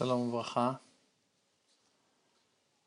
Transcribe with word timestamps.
Shalom 0.00 0.32
Vracha. 0.32 0.78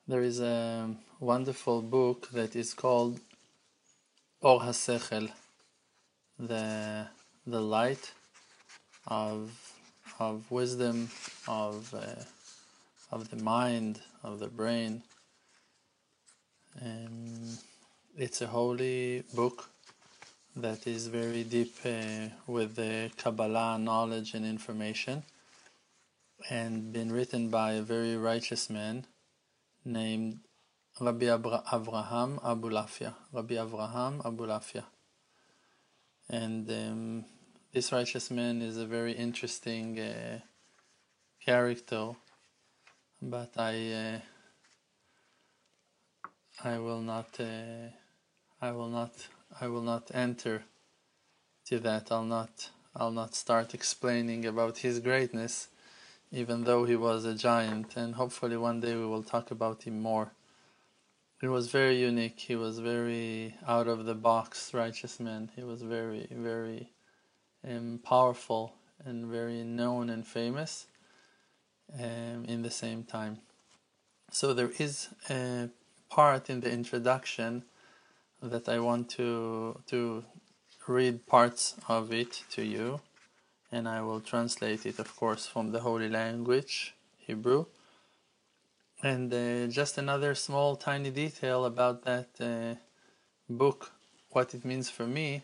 There 0.07 0.23
is 0.23 0.39
a 0.39 0.95
wonderful 1.19 1.83
book 1.83 2.29
that 2.31 2.55
is 2.55 2.73
called 2.73 3.19
Or 4.41 4.61
HaSechel, 4.61 5.29
the 6.39 7.05
the 7.45 7.61
light 7.61 8.13
of 9.05 9.51
of 10.17 10.49
wisdom 10.49 11.11
of 11.47 11.93
uh, 11.93 12.23
of 13.11 13.29
the 13.29 13.37
mind 13.43 14.01
of 14.23 14.39
the 14.39 14.47
brain. 14.47 15.03
Um, 16.81 17.59
it's 18.17 18.41
a 18.41 18.47
holy 18.47 19.23
book 19.35 19.69
that 20.55 20.87
is 20.87 21.05
very 21.05 21.43
deep 21.43 21.75
uh, 21.85 22.29
with 22.47 22.75
the 22.75 23.11
Kabbalah 23.17 23.77
knowledge 23.77 24.33
and 24.33 24.47
information 24.47 25.21
and 26.49 26.91
been 26.91 27.11
written 27.11 27.49
by 27.49 27.73
a 27.73 27.81
very 27.81 28.17
righteous 28.17 28.69
man 28.69 29.05
named 29.85 30.39
Rabbi 30.99 31.25
Abra- 31.25 31.63
Avraham 31.71 32.41
Abulafia. 32.41 33.13
Rabbi 33.31 33.55
Avraham 33.55 34.21
Abulafia. 34.23 34.83
And 36.29 36.69
um, 36.69 37.25
this 37.73 37.91
righteous 37.91 38.29
man 38.29 38.61
is 38.61 38.77
a 38.77 38.85
very 38.85 39.13
interesting 39.13 39.99
uh, 39.99 40.39
character, 41.43 42.11
but 43.21 43.51
I 43.57 43.91
uh, 43.93 44.19
I 46.63 46.77
will 46.77 47.01
not 47.01 47.39
uh, 47.39 47.89
I 48.61 48.71
will 48.71 48.89
not 48.89 49.27
I 49.59 49.67
will 49.67 49.81
not 49.81 50.11
enter 50.13 50.63
to 51.65 51.79
that. 51.79 52.11
I'll 52.11 52.23
not 52.23 52.69
I'll 52.95 53.11
not 53.11 53.35
start 53.35 53.73
explaining 53.73 54.45
about 54.45 54.77
his 54.77 54.99
greatness 54.99 55.67
even 56.33 56.63
though 56.63 56.83
he 56.83 56.95
was 56.95 57.25
a 57.25 57.35
giant, 57.35 57.95
and 57.95 58.15
hopefully 58.15 58.57
one 58.57 58.79
day 58.79 58.95
we 58.95 59.05
will 59.05 59.21
talk 59.21 59.51
about 59.51 59.83
him 59.83 60.01
more. 60.01 60.31
He 61.39 61.47
was 61.47 61.69
very 61.69 61.99
unique, 61.99 62.39
he 62.39 62.55
was 62.55 62.79
very 62.79 63.55
out 63.67 63.87
of 63.87 64.05
the 64.05 64.15
box 64.15 64.73
righteous 64.73 65.19
man, 65.19 65.51
he 65.55 65.63
was 65.63 65.83
very, 65.83 66.27
very 66.31 66.89
um, 67.67 67.99
powerful 68.03 68.73
and 69.05 69.27
very 69.27 69.63
known 69.63 70.09
and 70.09 70.25
famous 70.25 70.87
um, 71.93 72.45
in 72.47 72.63
the 72.63 72.71
same 72.71 73.03
time. 73.03 73.37
So 74.31 74.53
there 74.53 74.71
is 74.79 75.09
a 75.29 75.69
part 76.09 76.49
in 76.49 76.61
the 76.61 76.71
introduction 76.71 77.63
that 78.41 78.67
I 78.67 78.79
want 78.79 79.09
to 79.11 79.81
to 79.87 80.25
read 80.87 81.27
parts 81.27 81.75
of 81.87 82.11
it 82.11 82.43
to 82.51 82.63
you 82.63 83.01
and 83.73 83.89
I 83.89 84.01
will 84.01 84.21
translate 84.21 84.85
it, 84.85 84.99
of 84.99 85.15
course, 85.15 85.47
from 85.47 85.71
the 85.71 85.79
holy 85.79 86.07
language, 86.07 86.93
Hebrew. 87.17 87.65
And 89.01 89.33
uh, 89.33 89.67
just 89.67 89.97
another 89.97 90.35
small, 90.35 90.75
tiny 90.75 91.09
detail 91.09 91.65
about 91.65 92.03
that 92.03 92.29
uh, 92.39 92.75
book, 93.49 93.91
what 94.29 94.53
it 94.53 94.63
means 94.63 94.91
for 94.91 95.07
me, 95.07 95.41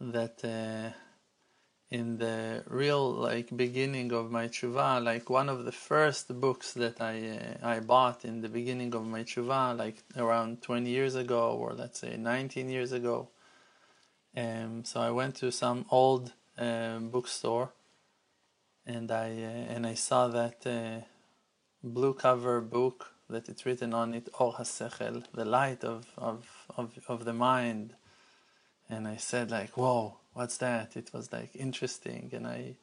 that 0.00 0.36
uh, 0.44 0.94
in 1.90 2.18
the 2.18 2.62
real 2.68 3.10
like 3.10 3.54
beginning 3.56 4.12
of 4.12 4.30
my 4.30 4.46
tshuva, 4.46 5.02
like 5.02 5.28
one 5.28 5.48
of 5.48 5.64
the 5.64 5.72
first 5.72 6.40
books 6.40 6.72
that 6.74 7.00
I 7.00 7.16
uh, 7.62 7.74
I 7.74 7.80
bought 7.80 8.24
in 8.24 8.42
the 8.42 8.48
beginning 8.48 8.94
of 8.94 9.04
my 9.06 9.24
tshuva, 9.24 9.76
like 9.76 10.04
around 10.16 10.62
20 10.62 10.88
years 10.88 11.16
ago, 11.16 11.50
or 11.50 11.72
let's 11.72 11.98
say 11.98 12.16
19 12.16 12.68
years 12.68 12.92
ago. 12.92 13.28
Um, 14.36 14.84
so 14.84 15.00
I 15.00 15.10
went 15.10 15.34
to 15.36 15.50
some 15.50 15.84
old 15.90 16.32
bookstore, 16.56 17.72
and 18.86 19.10
I 19.10 19.30
uh, 19.30 19.74
and 19.74 19.86
I 19.86 19.94
saw 19.94 20.28
that 20.28 20.66
uh, 20.66 21.04
blue 21.82 22.14
cover 22.14 22.60
book 22.60 23.12
that 23.28 23.48
it's 23.48 23.66
written 23.66 23.92
on 23.92 24.14
it, 24.14 24.28
Or 24.38 24.54
HaSechel, 24.54 25.24
the 25.34 25.44
light 25.44 25.82
of, 25.82 26.06
of, 26.16 26.46
of, 26.76 26.98
of 27.08 27.24
the 27.24 27.32
mind. 27.32 27.94
And 28.88 29.08
I 29.08 29.16
said 29.16 29.50
like, 29.50 29.76
whoa, 29.76 30.18
what's 30.32 30.58
that? 30.58 30.96
It 30.96 31.10
was 31.12 31.32
like 31.32 31.50
interesting, 31.56 32.30
and 32.32 32.46
I 32.46 32.76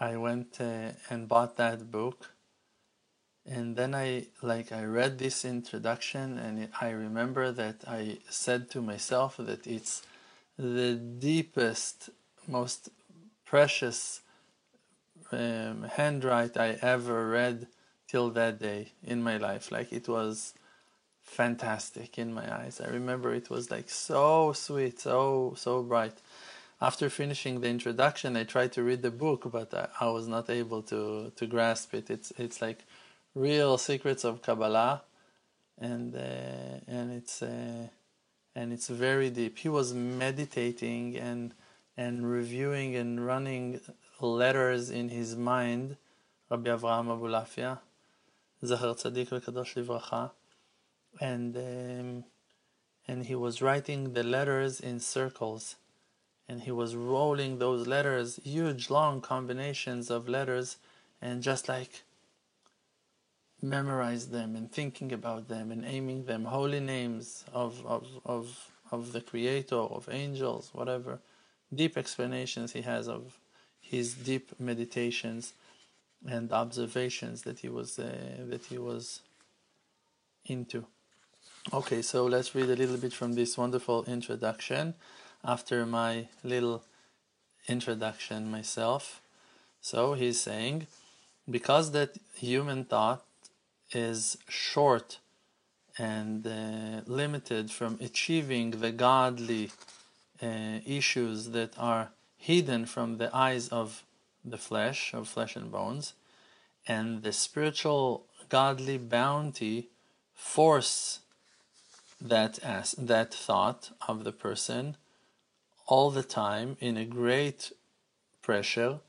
I 0.00 0.16
went 0.16 0.60
uh, 0.60 0.92
and 1.10 1.28
bought 1.28 1.56
that 1.56 1.90
book. 1.90 2.30
And 3.44 3.76
then 3.76 3.94
I 3.94 4.26
like 4.42 4.72
I 4.72 4.84
read 4.84 5.18
this 5.18 5.44
introduction, 5.44 6.38
and 6.38 6.58
it, 6.58 6.70
I 6.80 6.90
remember 6.90 7.52
that 7.52 7.84
I 7.86 8.18
said 8.30 8.70
to 8.70 8.80
myself 8.80 9.36
that 9.38 9.66
it's 9.66 10.02
the 10.58 10.94
deepest 10.94 12.10
most 12.48 12.88
precious 13.44 14.22
um, 15.30 15.84
handwrite 15.92 16.56
I 16.56 16.78
ever 16.80 17.28
read 17.28 17.66
till 18.06 18.30
that 18.30 18.58
day 18.58 18.92
in 19.04 19.22
my 19.22 19.36
life. 19.36 19.70
Like 19.70 19.92
it 19.92 20.08
was 20.08 20.54
fantastic 21.22 22.18
in 22.18 22.32
my 22.32 22.62
eyes. 22.62 22.80
I 22.80 22.88
remember 22.88 23.34
it 23.34 23.50
was 23.50 23.70
like 23.70 23.90
so 23.90 24.52
sweet, 24.52 25.00
so 25.00 25.54
so 25.56 25.82
bright. 25.82 26.18
After 26.80 27.10
finishing 27.10 27.60
the 27.60 27.68
introduction, 27.68 28.36
I 28.36 28.44
tried 28.44 28.72
to 28.72 28.82
read 28.84 29.02
the 29.02 29.10
book, 29.10 29.50
but 29.50 29.74
I, 29.74 29.88
I 30.00 30.08
was 30.10 30.26
not 30.26 30.48
able 30.48 30.82
to 30.82 31.32
to 31.36 31.46
grasp 31.46 31.94
it. 31.94 32.10
It's 32.10 32.32
it's 32.38 32.62
like 32.62 32.84
real 33.34 33.76
secrets 33.78 34.24
of 34.24 34.42
Kabbalah, 34.42 35.02
and 35.78 36.14
uh, 36.14 36.80
and 36.86 37.12
it's 37.12 37.42
uh, 37.42 37.88
and 38.54 38.72
it's 38.72 38.88
very 38.88 39.30
deep. 39.30 39.58
He 39.58 39.68
was 39.68 39.92
meditating 39.92 41.16
and 41.16 41.52
and 41.98 42.30
reviewing 42.30 42.94
and 42.94 43.26
running 43.26 43.80
letters 44.20 44.88
in 44.88 45.08
his 45.08 45.34
mind, 45.34 45.96
Rabbi 46.48 46.70
Avraham 46.70 47.08
Abulafia, 47.08 47.80
Zachar 48.64 48.94
Tzadik 48.94 49.28
v'Kadosh 49.30 49.74
Livracha, 49.74 50.30
and 51.20 51.56
um, 51.56 52.24
and 53.08 53.26
he 53.26 53.34
was 53.34 53.60
writing 53.60 54.12
the 54.12 54.22
letters 54.22 54.78
in 54.78 55.00
circles, 55.00 55.74
and 56.48 56.60
he 56.62 56.70
was 56.70 56.94
rolling 56.94 57.58
those 57.58 57.88
letters, 57.88 58.38
huge 58.44 58.90
long 58.90 59.20
combinations 59.20 60.08
of 60.08 60.28
letters, 60.28 60.76
and 61.20 61.42
just 61.42 61.68
like 61.68 62.04
memorize 63.60 64.28
them 64.28 64.54
and 64.54 64.70
thinking 64.70 65.12
about 65.12 65.48
them 65.48 65.72
and 65.72 65.84
aiming 65.84 66.26
them, 66.26 66.44
holy 66.44 66.78
names 66.78 67.44
of 67.52 67.84
of 67.84 68.06
of 68.24 68.70
of 68.92 69.12
the 69.12 69.20
Creator, 69.20 69.74
of 69.96 70.08
angels, 70.08 70.70
whatever 70.72 71.18
deep 71.74 71.96
explanations 71.96 72.72
he 72.72 72.82
has 72.82 73.08
of 73.08 73.38
his 73.80 74.14
deep 74.14 74.58
meditations 74.58 75.54
and 76.26 76.52
observations 76.52 77.42
that 77.42 77.60
he 77.60 77.68
was 77.68 77.98
uh, 77.98 78.12
that 78.48 78.64
he 78.66 78.78
was 78.78 79.20
into. 80.46 80.84
Okay, 81.72 82.02
so 82.02 82.24
let's 82.24 82.54
read 82.54 82.70
a 82.70 82.76
little 82.76 82.96
bit 82.96 83.12
from 83.12 83.34
this 83.34 83.58
wonderful 83.58 84.04
introduction 84.04 84.94
after 85.44 85.84
my 85.86 86.28
little 86.42 86.82
introduction 87.68 88.50
myself. 88.50 89.20
So 89.80 90.14
he's 90.14 90.40
saying 90.40 90.86
because 91.48 91.92
that 91.92 92.16
human 92.34 92.84
thought 92.84 93.24
is 93.92 94.38
short 94.48 95.18
and 95.98 96.46
uh, 96.46 97.00
limited 97.06 97.70
from 97.70 97.98
achieving 98.00 98.70
the 98.70 98.92
godly 98.92 99.70
uh, 100.42 100.80
issues 100.86 101.50
that 101.50 101.72
are 101.78 102.10
hidden 102.36 102.86
from 102.86 103.18
the 103.18 103.34
eyes 103.34 103.68
of 103.68 104.04
the 104.44 104.58
flesh, 104.58 105.12
of 105.12 105.28
flesh 105.28 105.56
and 105.56 105.70
bones, 105.70 106.14
and 106.86 107.22
the 107.22 107.32
spiritual 107.32 108.24
godly 108.48 108.98
bounty 108.98 109.88
force 110.34 111.20
that 112.20 112.58
as 112.60 112.92
that 112.92 113.34
thought 113.34 113.90
of 114.06 114.24
the 114.24 114.32
person 114.32 114.96
all 115.86 116.10
the 116.10 116.22
time 116.22 116.76
in 116.80 116.96
a 116.96 117.04
great 117.04 117.72
pressure 118.42 119.00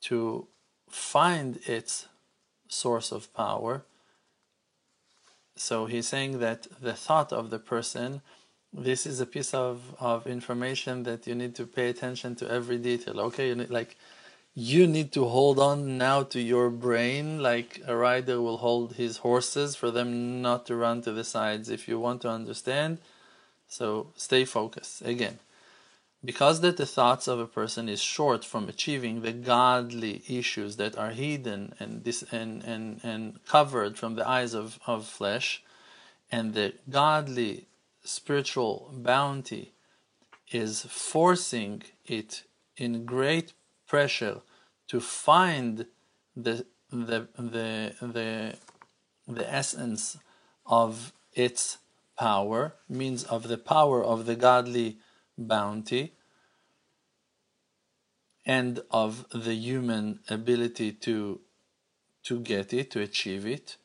to 0.00 0.46
find 0.88 1.58
its 1.66 2.06
source 2.68 3.12
of 3.12 3.32
power. 3.34 3.82
So 5.56 5.86
he's 5.86 6.08
saying 6.08 6.38
that 6.38 6.66
the 6.80 6.94
thought 6.94 7.32
of 7.32 7.50
the 7.50 7.58
person 7.58 8.22
this 8.72 9.06
is 9.06 9.20
a 9.20 9.26
piece 9.26 9.54
of, 9.54 9.94
of 9.98 10.26
information 10.26 11.02
that 11.04 11.26
you 11.26 11.34
need 11.34 11.54
to 11.56 11.66
pay 11.66 11.88
attention 11.88 12.34
to 12.36 12.50
every 12.50 12.78
detail. 12.78 13.20
Okay, 13.20 13.48
you 13.48 13.54
need, 13.54 13.70
like 13.70 13.96
you 14.54 14.86
need 14.86 15.12
to 15.12 15.24
hold 15.24 15.58
on 15.58 15.96
now 15.96 16.22
to 16.24 16.40
your 16.40 16.68
brain 16.68 17.40
like 17.40 17.80
a 17.86 17.94
rider 17.94 18.40
will 18.40 18.58
hold 18.58 18.94
his 18.94 19.18
horses 19.18 19.76
for 19.76 19.90
them 19.90 20.42
not 20.42 20.66
to 20.66 20.76
run 20.76 21.00
to 21.02 21.12
the 21.12 21.24
sides 21.24 21.68
if 21.70 21.88
you 21.88 21.98
want 21.98 22.22
to 22.22 22.28
understand. 22.28 22.98
So 23.68 24.08
stay 24.16 24.44
focused 24.44 25.02
again. 25.02 25.38
Because 26.24 26.60
that 26.62 26.76
the 26.76 26.86
thoughts 26.86 27.28
of 27.28 27.38
a 27.38 27.46
person 27.46 27.88
is 27.88 28.02
short 28.02 28.44
from 28.44 28.68
achieving 28.68 29.22
the 29.22 29.32
godly 29.32 30.24
issues 30.28 30.76
that 30.76 30.98
are 30.98 31.10
hidden 31.10 31.74
and 31.78 32.02
this 32.02 32.24
and, 32.32 32.64
and, 32.64 33.00
and 33.04 33.38
covered 33.46 33.96
from 33.96 34.16
the 34.16 34.28
eyes 34.28 34.52
of, 34.52 34.80
of 34.86 35.06
flesh, 35.06 35.62
and 36.32 36.54
the 36.54 36.74
godly 36.90 37.68
spiritual 38.04 38.90
bounty 38.94 39.72
is 40.50 40.82
forcing 40.82 41.82
it 42.06 42.44
in 42.76 43.04
great 43.04 43.52
pressure 43.86 44.40
to 44.86 45.00
find 45.00 45.86
the 46.36 46.64
the 46.90 47.28
the 47.36 47.94
the 48.00 48.56
the 49.26 49.54
essence 49.54 50.16
of 50.64 51.12
its 51.34 51.78
power 52.18 52.74
means 52.88 53.24
of 53.24 53.48
the 53.48 53.58
power 53.58 54.02
of 54.02 54.26
the 54.26 54.34
godly 54.34 54.98
bounty 55.36 56.14
and 58.46 58.80
of 58.90 59.26
the 59.32 59.54
human 59.54 60.20
ability 60.28 60.92
to 60.92 61.40
to 62.22 62.40
get 62.40 62.72
it 62.72 62.90
to 62.90 63.00
achieve 63.00 63.46
it 63.46 63.76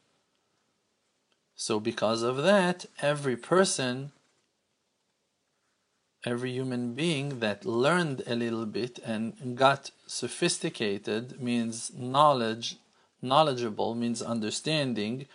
so 1.56 1.80
because 1.80 2.24
of 2.24 2.38
that 2.38 2.86
every 3.02 3.36
person 3.36 4.12
every 6.26 6.52
human 6.52 6.94
being 6.94 7.40
that 7.40 7.66
learned 7.66 8.24
a 8.26 8.36
little 8.36 8.66
bit 8.66 9.00
and 9.06 9.58
got 9.58 9.92
sophisticated 10.08 11.42
means 11.42 11.92
knowledge 11.96 12.78
knowledgeable 13.22 13.96
means 13.96 14.22
understanding 14.22 15.26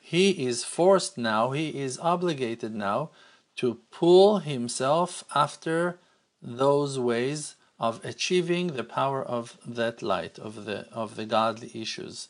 he 0.00 0.30
is 0.46 0.64
forced 0.64 1.18
now 1.18 1.50
he 1.50 1.80
is 1.80 1.98
obligated 1.98 2.74
now 2.74 3.10
to 3.56 3.78
pull 3.90 4.38
himself 4.38 5.24
after 5.34 5.98
those 6.40 6.98
ways 6.98 7.56
of 7.78 8.04
achieving 8.04 8.68
the 8.68 8.84
power 8.84 9.22
of 9.22 9.58
that 9.66 10.02
light 10.02 10.38
of 10.38 10.64
the 10.64 10.88
of 10.92 11.16
the 11.16 11.24
godly 11.24 11.70
issues 11.74 12.28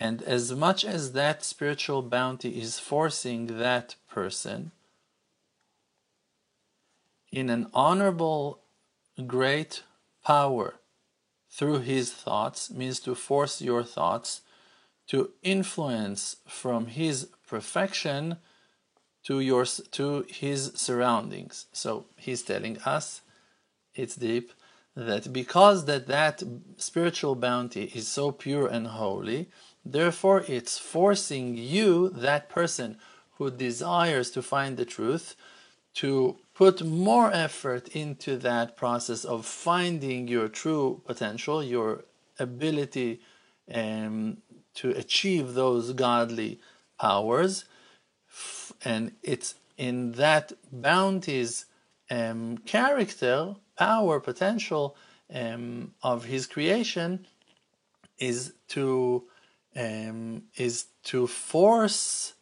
and 0.00 0.22
as 0.22 0.52
much 0.52 0.84
as 0.84 1.12
that 1.12 1.44
spiritual 1.44 2.02
bounty 2.02 2.60
is 2.60 2.78
forcing 2.78 3.58
that 3.58 3.94
person 4.08 4.72
in 7.30 7.50
an 7.50 7.66
honorable, 7.74 8.60
great 9.26 9.82
power 10.24 10.74
through 11.50 11.80
his 11.80 12.12
thoughts 12.12 12.70
means 12.70 13.00
to 13.00 13.14
force 13.14 13.60
your 13.60 13.82
thoughts 13.82 14.42
to 15.08 15.30
influence 15.42 16.36
from 16.46 16.86
his 16.86 17.28
perfection 17.46 18.36
to 19.24 19.40
your 19.40 19.64
to 19.64 20.24
his 20.28 20.72
surroundings. 20.74 21.66
So 21.72 22.06
he's 22.16 22.42
telling 22.42 22.78
us 22.86 23.20
it's 23.94 24.16
deep 24.16 24.52
that 24.96 25.32
because 25.32 25.86
that 25.86 26.06
that 26.06 26.42
spiritual 26.76 27.34
bounty 27.34 27.84
is 27.94 28.06
so 28.06 28.30
pure 28.30 28.68
and 28.68 28.86
holy 28.86 29.48
therefore 29.84 30.44
it's 30.46 30.78
forcing 30.78 31.56
you 31.56 32.08
that 32.10 32.48
person 32.48 32.96
who 33.38 33.50
desires 33.50 34.30
to 34.30 34.40
find 34.40 34.76
the 34.76 34.84
truth 34.84 35.34
to 35.94 36.36
put 36.54 36.84
more 36.84 37.32
effort 37.32 37.88
into 37.88 38.36
that 38.36 38.76
process 38.76 39.24
of 39.24 39.46
finding 39.46 40.28
your 40.28 40.48
true 40.48 41.02
potential, 41.06 41.62
your 41.62 42.04
ability 42.38 43.20
um, 43.72 44.38
to 44.74 44.90
achieve 44.90 45.54
those 45.54 45.92
godly 45.92 46.60
powers. 46.98 47.64
And 48.84 49.12
it's 49.22 49.54
in 49.76 50.12
that 50.12 50.52
bounty's 50.72 51.66
um, 52.10 52.58
character, 52.58 53.54
power, 53.76 54.20
potential 54.20 54.96
um, 55.32 55.92
of 56.02 56.24
his 56.24 56.46
creation 56.46 57.26
is 58.18 58.54
to 58.68 59.24
um, 59.76 60.44
is 60.56 60.86
to 61.02 61.26
force 61.26 62.34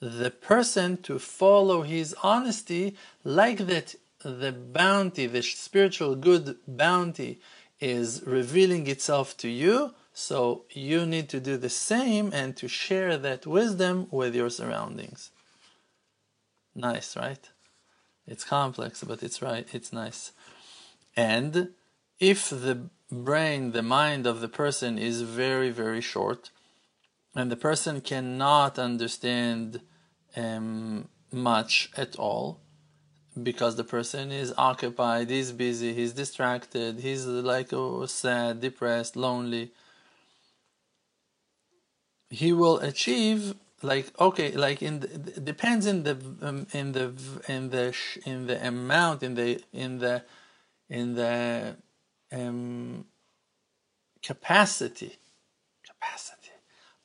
the 0.00 0.30
person 0.30 0.96
to 0.98 1.18
follow 1.18 1.82
his 1.82 2.14
honesty 2.22 2.96
like 3.24 3.58
that 3.58 3.94
the 4.22 4.52
bounty 4.52 5.26
the 5.26 5.42
spiritual 5.42 6.14
good 6.14 6.56
bounty 6.68 7.40
is 7.80 8.22
revealing 8.26 8.86
itself 8.86 9.36
to 9.38 9.48
you. 9.48 9.94
So 10.12 10.64
you 10.70 11.06
need 11.06 11.30
to 11.30 11.40
do 11.40 11.56
the 11.56 11.70
same 11.70 12.30
and 12.34 12.54
to 12.58 12.68
share 12.68 13.16
that 13.16 13.46
wisdom 13.46 14.06
with 14.10 14.34
your 14.34 14.50
surroundings. 14.50 15.30
Nice 16.74 17.16
right 17.16 17.48
it's 18.30 18.44
complex 18.44 19.04
but 19.04 19.22
it's 19.22 19.42
right 19.42 19.66
it's 19.72 19.92
nice 19.92 20.32
and 21.16 21.70
if 22.18 22.48
the 22.48 22.88
brain 23.10 23.72
the 23.72 23.82
mind 23.82 24.26
of 24.26 24.40
the 24.40 24.48
person 24.48 24.96
is 24.96 25.22
very 25.22 25.70
very 25.70 26.00
short 26.00 26.50
and 27.34 27.50
the 27.50 27.56
person 27.56 28.00
cannot 28.00 28.78
understand 28.78 29.80
um, 30.36 31.08
much 31.32 31.90
at 31.96 32.16
all 32.16 32.60
because 33.40 33.76
the 33.76 33.84
person 33.84 34.32
is 34.32 34.52
occupied, 34.58 35.30
he's 35.30 35.52
busy, 35.52 35.94
he's 35.94 36.12
distracted, 36.12 37.00
he's 37.00 37.26
like 37.26 37.72
oh, 37.72 38.06
sad, 38.06 38.60
depressed, 38.60 39.16
lonely. 39.16 39.70
He 42.28 42.52
will 42.52 42.78
achieve 42.78 43.54
like 43.82 44.12
okay, 44.20 44.52
like 44.52 44.82
in 44.82 45.00
the, 45.00 45.08
depends 45.40 45.86
in 45.86 46.02
the 46.02 46.18
um, 46.42 46.66
in 46.72 46.92
the 46.92 47.12
in 47.48 47.70
the 47.70 47.96
in 48.26 48.46
the 48.46 48.66
amount 48.66 49.22
in 49.22 49.34
the 49.34 49.62
in 49.72 49.98
the 49.98 50.22
in 50.88 51.14
the 51.14 51.76
um, 52.32 53.06
capacity 54.22 55.18
capacity 55.86 56.52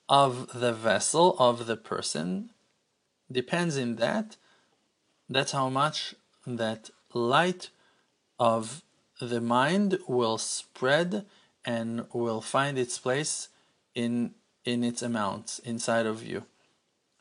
of 0.09 0.59
the 0.59 0.73
vessel 0.73 1.35
of 1.39 1.65
the 1.65 1.77
person 1.77 2.51
depends 3.31 3.77
in 3.77 3.95
that 3.95 4.37
that's 5.29 5.51
how 5.51 5.69
much 5.69 6.13
that 6.45 6.89
light 7.13 7.69
of 8.37 8.83
the 9.19 9.41
mind 9.41 9.97
will 10.07 10.37
spread 10.37 11.25
and 11.63 12.05
will 12.13 12.41
find 12.41 12.77
its 12.77 12.99
place 12.99 13.47
in 13.95 14.35
in 14.63 14.83
its 14.83 15.01
amounts 15.01 15.59
inside 15.59 16.05
of 16.05 16.23
you 16.23 16.43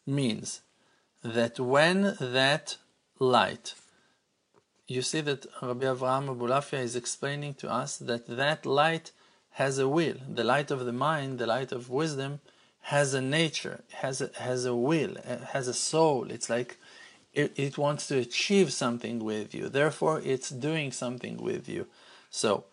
means 0.07 0.61
that 1.23 1.59
when 1.59 2.17
that 2.21 2.77
light 3.19 3.75
you 4.87 5.01
see 5.01 5.23
that 5.23 5.47
Rabbi 5.63 5.87
Avraham 5.87 6.27
Abulafia 6.37 6.81
is 6.81 6.95
explaining 6.95 7.55
to 7.55 7.71
us 7.71 7.97
that 7.97 8.27
that 8.27 8.67
light 8.67 9.13
has 9.53 9.79
a 9.79 9.89
will 9.89 10.17
the 10.29 10.45
light 10.45 10.71
of 10.71 10.85
the 10.85 10.93
mind 10.93 11.39
the 11.39 11.47
light 11.47 11.73
of 11.73 11.89
wisdom 11.89 12.41
has 12.85 13.15
a 13.15 13.21
nature, 13.21 13.81
has 13.93 14.21
a, 14.21 14.31
has 14.39 14.67
a 14.67 14.75
will, 14.75 15.17
has 15.53 15.69
a 15.69 15.73
soul. 15.73 16.31
It's 16.31 16.51
like 16.51 16.77
it, 17.33 17.53
it 17.57 17.79
wants 17.79 18.07
to 18.09 18.19
achieve 18.19 18.75
something 18.75 19.25
with 19.25 19.55
you. 19.55 19.71
Therefore, 19.71 20.21
it's 20.23 20.51
doing 20.51 20.93
something 20.93 21.39
with 21.39 21.67
you. 21.67 21.87
So, 22.29 22.65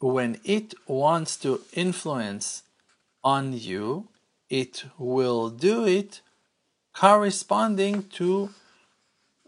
when 0.00 0.40
it 0.44 0.74
wants 0.88 1.36
to 1.38 1.60
influence 1.72 2.64
on 3.22 3.52
you, 3.52 4.08
it 4.60 4.84
will 4.98 5.50
do 5.50 5.76
it 5.86 6.20
corresponding 6.92 8.04
to 8.18 8.50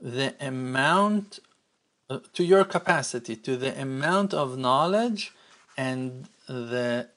the 0.00 0.34
amount, 0.40 1.38
uh, 2.10 2.18
to 2.32 2.42
your 2.44 2.64
capacity, 2.64 3.36
to 3.36 3.56
the 3.56 3.72
amount 3.80 4.34
of 4.34 4.58
knowledge 4.58 5.32
and 5.76 6.26
the 6.48 7.08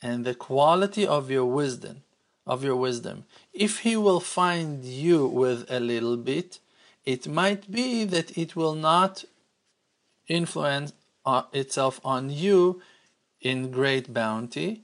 and 0.00 0.24
the 0.24 0.34
quality 0.34 1.06
of 1.06 1.30
your 1.30 1.46
wisdom 1.60 1.96
of 2.44 2.64
your 2.64 2.76
wisdom. 2.76 3.24
If 3.52 3.72
he 3.86 3.94
will 3.96 4.18
find 4.18 4.84
you 4.84 5.26
with 5.26 5.70
a 5.70 5.80
little 5.80 6.16
bit 6.16 6.58
it 7.04 7.26
might 7.26 7.70
be 7.70 8.04
that 8.04 8.36
it 8.38 8.54
will 8.54 8.74
not 8.74 9.24
influence 10.28 10.92
uh, 11.26 11.42
itself 11.52 12.00
on 12.04 12.30
you 12.30 12.80
in 13.40 13.70
great 13.70 14.12
bounty 14.14 14.82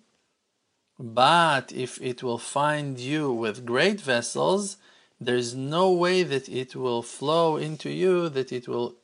but 0.98 1.70
if 1.72 2.00
it 2.02 2.22
will 2.22 2.38
find 2.38 2.98
you 2.98 3.32
with 3.32 3.64
great 3.64 4.00
vessels 4.00 4.78
there's 5.20 5.54
no 5.54 5.90
way 5.92 6.22
that 6.22 6.48
it 6.48 6.76
will 6.76 7.02
flow 7.02 7.56
into 7.56 7.90
you 7.90 8.28
that 8.28 8.52
it 8.52 8.68
will 8.68 8.96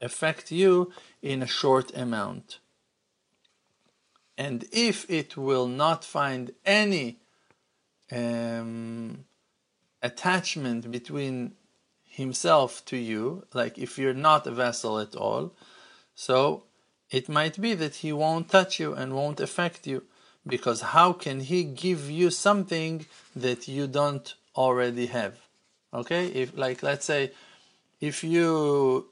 affect 0.00 0.50
you 0.50 0.92
in 1.22 1.42
a 1.42 1.46
short 1.46 1.94
amount. 1.96 2.58
And 4.36 4.64
if 4.72 5.08
it 5.10 5.36
will 5.36 5.66
not 5.66 6.04
find 6.04 6.52
any 6.64 7.18
um, 8.10 9.24
attachment 10.02 10.90
between 10.90 11.52
himself 12.04 12.84
to 12.86 12.96
you, 12.96 13.46
like 13.52 13.78
if 13.78 13.98
you're 13.98 14.14
not 14.14 14.46
a 14.46 14.50
vessel 14.50 14.98
at 14.98 15.14
all, 15.14 15.52
so 16.14 16.64
it 17.10 17.28
might 17.28 17.60
be 17.60 17.74
that 17.74 17.96
he 17.96 18.12
won't 18.12 18.48
touch 18.48 18.80
you 18.80 18.94
and 18.94 19.14
won't 19.14 19.40
affect 19.40 19.86
you 19.86 20.04
because 20.50 20.80
how 20.80 21.12
can 21.12 21.40
he 21.40 21.64
give 21.64 22.10
you 22.10 22.30
something 22.30 23.06
that 23.34 23.68
you 23.68 23.86
don't 23.86 24.34
already 24.56 25.06
have 25.06 25.34
okay 25.94 26.26
if 26.26 26.56
like 26.56 26.82
let's 26.82 27.06
say 27.06 27.30
if 28.00 28.24
you 28.24 29.06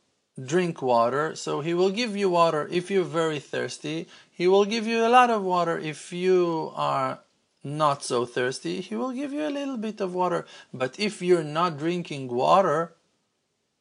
drink 0.45 0.83
water 0.83 1.35
so 1.35 1.61
he 1.61 1.73
will 1.75 1.91
give 1.91 2.17
you 2.17 2.29
water 2.29 2.69
if 2.71 2.91
you're 2.91 3.05
very 3.05 3.39
thirsty 3.39 4.07
he 4.31 4.47
will 4.47 4.65
give 4.65 4.87
you 4.87 5.07
a 5.07 5.09
lot 5.19 5.31
of 5.31 5.43
water 5.43 5.79
if 5.79 6.13
you 6.13 6.73
are 6.75 7.21
not 7.65 8.05
so 8.05 8.25
thirsty. 8.25 8.81
He 8.81 8.95
will 8.95 9.13
give 9.13 9.33
you 9.33 9.47
a 9.47 9.51
little 9.51 9.77
bit 9.77 10.01
of 10.01 10.15
water. 10.15 10.47
But 10.73 10.99
if 10.99 11.23
you're 11.23 11.45
not 11.45 11.79
drinking 11.79 12.29
water, 12.29 12.95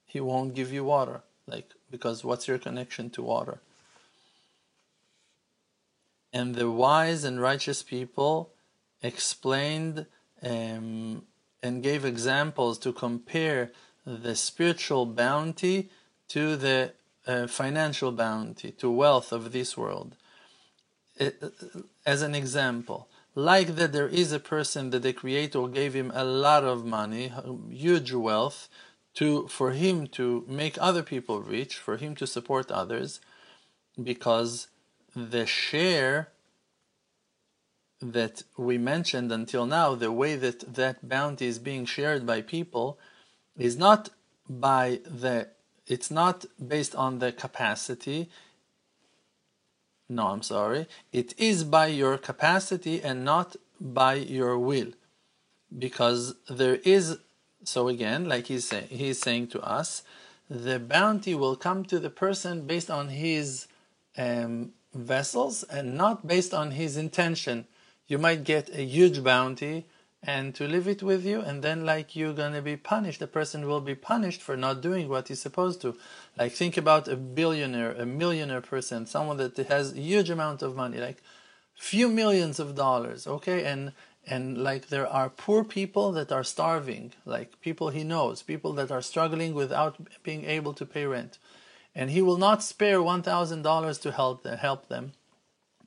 he 0.05 0.19
won't 0.19 0.55
give 0.55 0.71
you 0.71 0.83
water. 0.83 1.21
Like, 1.45 1.71
because 1.89 2.23
what's 2.23 2.47
your 2.47 2.57
connection 2.57 3.09
to 3.11 3.21
water? 3.21 3.59
And 6.37 6.53
the 6.55 6.69
wise 6.69 7.23
and 7.23 7.41
righteous 7.41 7.81
people 7.81 8.51
explained 9.01 10.05
um, 10.43 11.23
and 11.63 11.81
gave 11.89 12.05
examples 12.05 12.77
to 12.77 12.93
compare 12.93 13.71
the 14.05 14.35
spiritual 14.35 15.05
bounty 15.05 15.89
to 16.29 16.55
the 16.55 16.93
uh, 17.25 17.47
financial 17.47 18.11
bounty, 18.11 18.69
to 18.71 18.89
wealth 18.89 19.31
of 19.31 19.51
this 19.51 19.75
world. 19.75 20.15
It, 21.15 21.33
as 22.05 22.21
an 22.21 22.35
example, 22.35 23.09
like 23.33 23.69
that 23.79 23.91
there 23.91 24.07
is 24.07 24.31
a 24.31 24.47
person 24.55 24.91
that 24.91 25.01
the 25.01 25.13
creator 25.13 25.67
gave 25.67 25.93
him 25.95 26.11
a 26.13 26.23
lot 26.23 26.63
of 26.63 26.85
money 26.85 27.31
huge 27.71 28.11
wealth 28.13 28.69
to 29.15 29.47
for 29.47 29.71
him 29.71 29.95
to 30.19 30.45
make 30.47 30.75
other 30.79 31.03
people 31.13 31.41
rich 31.41 31.73
for 31.85 31.97
him 31.97 32.13
to 32.15 32.27
support 32.27 32.71
others 32.71 33.19
because 34.11 34.67
the 35.17 35.45
share 35.45 36.29
that 38.01 38.43
we 38.57 38.77
mentioned 38.77 39.31
until 39.31 39.65
now 39.65 39.95
the 39.95 40.11
way 40.11 40.35
that 40.35 40.75
that 40.75 41.07
bounty 41.09 41.47
is 41.47 41.57
being 41.57 41.85
shared 41.85 42.25
by 42.25 42.41
people 42.41 42.99
is 43.57 43.75
not 43.75 44.09
by 44.47 44.99
the 45.03 45.47
it's 45.87 46.11
not 46.11 46.45
based 46.67 46.93
on 46.95 47.19
the 47.19 47.31
capacity 47.31 48.29
no, 50.09 50.27
I'm 50.27 50.41
sorry. 50.41 50.87
It 51.11 51.33
is 51.37 51.63
by 51.63 51.87
your 51.87 52.17
capacity 52.17 53.01
and 53.01 53.25
not 53.25 53.57
by 53.79 54.15
your 54.15 54.57
will. 54.57 54.91
Because 55.77 56.35
there 56.49 56.75
is, 56.75 57.17
so 57.63 57.89
again, 57.89 58.29
like 58.29 58.47
he's, 58.47 58.69
say, 58.69 58.85
he's 58.89 59.19
saying 59.19 59.47
to 59.49 59.61
us, 59.61 60.03
the 60.49 60.79
bounty 60.79 61.35
will 61.35 61.57
come 61.57 61.83
to 61.85 61.99
the 61.99 62.09
person 62.09 62.65
based 62.65 62.89
on 62.89 63.09
his 63.09 63.67
um, 64.17 64.71
vessels 64.93 65.63
and 65.63 65.95
not 65.95 66.27
based 66.27 66.53
on 66.53 66.71
his 66.71 66.97
intention. 66.97 67.65
You 68.07 68.17
might 68.17 68.43
get 68.43 68.69
a 68.69 68.83
huge 68.83 69.23
bounty 69.23 69.85
and 70.23 70.55
to 70.55 70.67
leave 70.67 70.87
it 70.87 71.03
with 71.03 71.25
you 71.25 71.41
and 71.41 71.63
then 71.63 71.85
like 71.85 72.15
you're 72.15 72.33
going 72.33 72.53
to 72.53 72.61
be 72.61 72.77
punished. 72.77 73.19
The 73.19 73.27
person 73.27 73.67
will 73.67 73.81
be 73.81 73.95
punished 73.95 74.41
for 74.41 74.57
not 74.57 74.81
doing 74.81 75.07
what 75.07 75.27
he's 75.27 75.41
supposed 75.41 75.81
to. 75.81 75.95
Like 76.37 76.53
think 76.53 76.77
about 76.77 77.07
a 77.07 77.15
billionaire 77.15 77.91
a 77.91 78.05
millionaire 78.05 78.61
person 78.61 79.05
someone 79.05 79.37
that 79.37 79.57
has 79.57 79.93
a 79.93 80.01
huge 80.01 80.29
amount 80.29 80.61
of 80.61 80.75
money 80.75 80.97
like 80.99 81.21
few 81.75 82.09
millions 82.09 82.59
of 82.59 82.75
dollars 82.75 83.27
okay? 83.27 83.63
And 83.65 83.93
and 84.25 84.57
like 84.57 84.89
there 84.89 85.07
are 85.07 85.29
poor 85.29 85.63
people 85.63 86.11
that 86.11 86.31
are 86.31 86.43
starving 86.43 87.13
like 87.25 87.59
people 87.61 87.89
he 87.89 88.03
knows 88.03 88.41
people 88.41 88.73
that 88.73 88.91
are 88.91 89.01
struggling 89.01 89.53
without 89.53 89.95
being 90.23 90.45
able 90.45 90.73
to 90.73 90.85
pay 90.85 91.05
rent 91.05 91.37
and 91.97 92.11
he 92.11 92.21
will 92.21 92.37
not 92.37 92.63
spare 92.63 92.99
$1000 92.99 94.01
to 94.01 94.11
help 94.11 94.43
them 94.43 94.57
help 94.57 94.87
them 94.87 95.11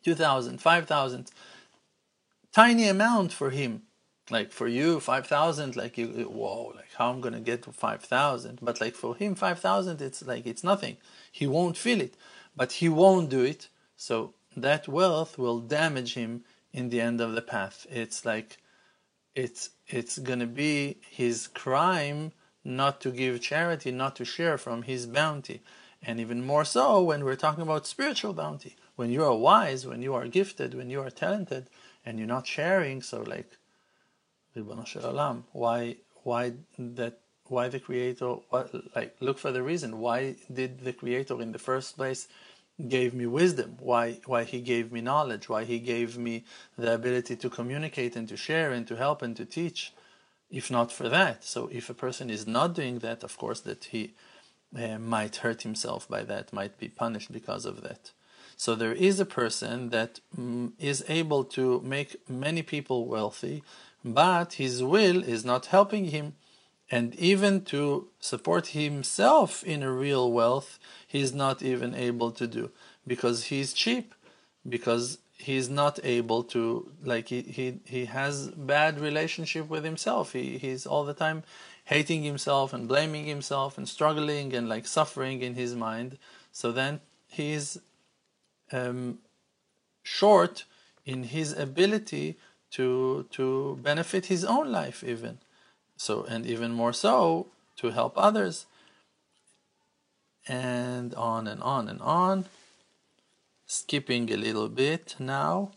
2000 0.04 0.60
5000 0.60 1.30
tiny 2.52 2.88
amount 2.88 3.32
for 3.32 3.50
him 3.50 3.82
like 4.30 4.52
for 4.52 4.68
you, 4.68 5.00
five 5.00 5.26
thousand, 5.26 5.76
like 5.76 5.98
you, 5.98 6.06
whoa, 6.06 6.72
like 6.76 6.92
how 6.96 7.10
I'm 7.10 7.20
gonna 7.20 7.40
get 7.40 7.62
to 7.64 7.72
five 7.72 8.02
thousand? 8.02 8.60
But 8.62 8.80
like 8.80 8.94
for 8.94 9.16
him, 9.16 9.34
five 9.34 9.58
thousand, 9.58 10.00
it's 10.00 10.22
like 10.22 10.46
it's 10.46 10.64
nothing. 10.64 10.96
He 11.32 11.46
won't 11.46 11.76
feel 11.76 12.00
it, 12.00 12.14
but 12.56 12.72
he 12.72 12.88
won't 12.88 13.28
do 13.28 13.42
it. 13.42 13.68
So 13.96 14.34
that 14.56 14.88
wealth 14.88 15.36
will 15.38 15.60
damage 15.60 16.14
him 16.14 16.44
in 16.72 16.90
the 16.90 17.00
end 17.00 17.20
of 17.20 17.32
the 17.32 17.42
path. 17.42 17.86
It's 17.90 18.24
like 18.24 18.58
it's 19.34 19.70
it's 19.88 20.18
gonna 20.18 20.46
be 20.46 20.98
his 21.10 21.48
crime 21.48 22.32
not 22.62 23.00
to 23.00 23.10
give 23.10 23.40
charity, 23.40 23.90
not 23.90 24.16
to 24.16 24.24
share 24.24 24.58
from 24.58 24.82
his 24.82 25.06
bounty. 25.06 25.62
And 26.02 26.18
even 26.18 26.46
more 26.46 26.64
so 26.64 27.02
when 27.02 27.24
we're 27.24 27.36
talking 27.36 27.62
about 27.62 27.86
spiritual 27.86 28.32
bounty. 28.32 28.76
When 28.96 29.10
you 29.10 29.22
are 29.24 29.36
wise, 29.36 29.86
when 29.86 30.02
you 30.02 30.14
are 30.14 30.26
gifted, 30.28 30.74
when 30.74 30.90
you 30.90 31.00
are 31.00 31.10
talented, 31.10 31.68
and 32.04 32.18
you're 32.18 32.26
not 32.26 32.46
sharing, 32.46 33.02
so 33.02 33.22
like. 33.22 33.56
Why 35.52 35.96
why 36.24 36.52
that 36.78 37.18
why 37.44 37.68
the 37.68 37.80
creator 37.80 38.30
what 38.48 38.74
like 38.96 39.16
look 39.20 39.38
for 39.38 39.52
the 39.52 39.62
reason. 39.62 40.00
Why 40.00 40.36
did 40.52 40.80
the 40.80 40.92
creator 40.92 41.40
in 41.40 41.52
the 41.52 41.58
first 41.58 41.96
place 41.96 42.28
gave 42.88 43.14
me 43.14 43.26
wisdom? 43.26 43.76
Why 43.78 44.20
why 44.26 44.44
he 44.44 44.60
gave 44.60 44.90
me 44.90 45.00
knowledge? 45.00 45.48
Why 45.48 45.64
he 45.64 45.78
gave 45.78 46.18
me 46.18 46.44
the 46.76 46.94
ability 46.94 47.36
to 47.36 47.50
communicate 47.50 48.16
and 48.16 48.28
to 48.28 48.36
share 48.36 48.72
and 48.72 48.86
to 48.88 48.96
help 48.96 49.22
and 49.22 49.36
to 49.36 49.44
teach? 49.44 49.92
If 50.50 50.70
not 50.70 50.90
for 50.90 51.08
that. 51.08 51.44
So 51.44 51.68
if 51.70 51.88
a 51.88 51.94
person 51.94 52.28
is 52.28 52.46
not 52.46 52.74
doing 52.74 52.98
that, 53.00 53.22
of 53.22 53.38
course 53.38 53.60
that 53.60 53.84
he 53.84 54.14
uh, 54.76 54.98
might 54.98 55.36
hurt 55.36 55.62
himself 55.62 56.08
by 56.08 56.22
that, 56.22 56.52
might 56.52 56.78
be 56.78 56.88
punished 56.88 57.32
because 57.32 57.64
of 57.66 57.82
that. 57.82 58.12
So 58.56 58.74
there 58.74 58.92
is 58.92 59.18
a 59.18 59.24
person 59.24 59.88
that 59.88 60.20
mm, 60.38 60.72
is 60.78 61.04
able 61.08 61.44
to 61.44 61.80
make 61.80 62.28
many 62.28 62.62
people 62.62 63.06
wealthy 63.06 63.62
but 64.04 64.54
his 64.54 64.82
will 64.82 65.22
is 65.22 65.44
not 65.44 65.66
helping 65.66 66.06
him. 66.06 66.34
And 66.90 67.14
even 67.16 67.64
to 67.66 68.08
support 68.18 68.68
himself 68.68 69.62
in 69.62 69.82
a 69.82 69.92
real 69.92 70.32
wealth, 70.32 70.78
he's 71.06 71.32
not 71.32 71.62
even 71.62 71.94
able 71.94 72.32
to 72.32 72.46
do 72.48 72.70
because 73.06 73.44
he's 73.44 73.72
cheap, 73.72 74.12
because 74.68 75.18
he's 75.38 75.70
not 75.70 76.00
able 76.02 76.42
to 76.42 76.90
like 77.04 77.28
he 77.28 77.42
he, 77.42 77.80
he 77.84 78.06
has 78.06 78.48
bad 78.48 78.98
relationship 78.98 79.68
with 79.68 79.84
himself. 79.84 80.32
He 80.32 80.58
he's 80.58 80.84
all 80.84 81.04
the 81.04 81.14
time 81.14 81.44
hating 81.84 82.22
himself 82.22 82.72
and 82.72 82.88
blaming 82.88 83.26
himself 83.26 83.76
and 83.76 83.88
struggling 83.88 84.54
and 84.54 84.68
like 84.68 84.86
suffering 84.86 85.42
in 85.42 85.54
his 85.54 85.74
mind. 85.74 86.18
So 86.52 86.72
then 86.72 87.00
he's 87.28 87.78
um, 88.72 89.18
short 90.02 90.64
in 91.04 91.24
his 91.24 91.52
ability 91.52 92.36
to 92.70 93.26
to 93.30 93.78
benefit 93.82 94.26
his 94.26 94.44
own 94.44 94.70
life 94.70 95.02
even. 95.02 95.38
So 95.96 96.24
and 96.24 96.46
even 96.46 96.72
more 96.72 96.92
so 96.92 97.48
to 97.76 97.90
help 97.90 98.14
others. 98.16 98.66
And 100.48 101.14
on 101.14 101.46
and 101.46 101.62
on 101.62 101.88
and 101.88 102.00
on. 102.00 102.46
Skipping 103.66 104.32
a 104.32 104.36
little 104.36 104.68
bit 104.68 105.14
now 105.18 105.70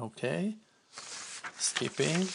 okay. 0.00 0.56
Skipping. 1.56 2.26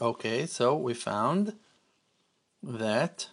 Okay, 0.00 0.46
so 0.46 0.76
we 0.76 0.94
found 0.94 1.54
that 2.62 3.28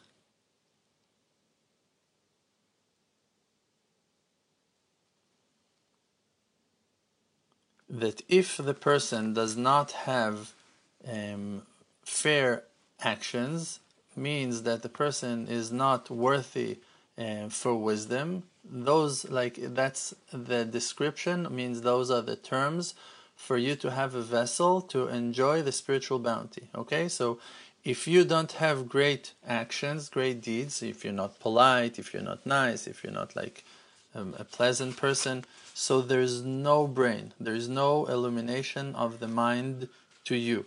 that 7.90 8.22
if 8.30 8.56
the 8.56 8.74
person 8.74 9.34
does 9.34 9.58
not 9.58 9.92
have 9.92 10.54
um, 11.06 11.64
fair 12.06 12.64
actions, 13.02 13.81
means 14.16 14.64
that 14.64 14.82
the 14.82 14.90
person 14.90 15.48
is 15.48 15.72
not 15.72 16.10
worthy 16.10 16.80
uh, 17.18 17.50
for 17.50 17.76
wisdom, 17.76 18.44
those 18.64 19.30
like 19.30 19.58
that's 19.74 20.14
the 20.32 20.64
description 20.66 21.48
means 21.54 21.82
those 21.82 22.12
are 22.12 22.22
the 22.22 22.36
terms 22.36 22.94
for 23.36 23.58
you 23.58 23.76
to 23.76 23.92
have 23.92 24.14
a 24.14 24.22
vessel 24.22 24.82
to 24.82 25.08
enjoy 25.08 25.62
the 25.62 25.72
spiritual 25.72 26.20
bounty 26.20 26.70
okay? 26.76 27.08
So 27.08 27.40
if 27.84 28.08
you 28.08 28.24
don't 28.24 28.52
have 28.54 28.88
great 28.88 29.34
actions 29.48 30.10
great 30.10 30.42
deeds 30.42 30.84
if 30.84 31.04
you're 31.04 31.12
not 31.12 31.40
polite 31.40 31.98
if 31.98 32.14
you're 32.14 32.22
not 32.22 32.46
nice 32.46 32.86
if 32.86 33.04
you're 33.04 33.12
not 33.12 33.36
like 33.36 33.64
um, 34.14 34.36
a 34.38 34.44
pleasant 34.44 34.96
person 34.96 35.44
so 35.74 36.02
there's 36.02 36.44
no 36.44 36.86
brain 36.86 37.34
there's 37.40 37.68
no 37.68 38.06
illumination 38.06 38.94
of 38.94 39.20
the 39.20 39.28
mind 39.28 39.90
to 40.26 40.36
you. 40.36 40.66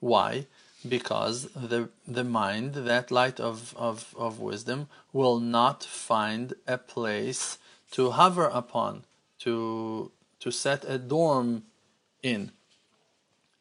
Why 0.00 0.46
because 0.88 1.48
the 1.52 1.90
the 2.06 2.24
mind, 2.24 2.74
that 2.74 3.10
light 3.10 3.38
of, 3.38 3.74
of, 3.76 4.14
of 4.16 4.40
wisdom, 4.40 4.88
will 5.12 5.38
not 5.38 5.84
find 5.84 6.54
a 6.66 6.78
place 6.78 7.58
to 7.92 8.10
hover 8.10 8.46
upon, 8.46 9.04
to 9.40 10.10
to 10.40 10.50
set 10.50 10.84
a 10.84 10.98
dorm 10.98 11.64
in. 12.22 12.52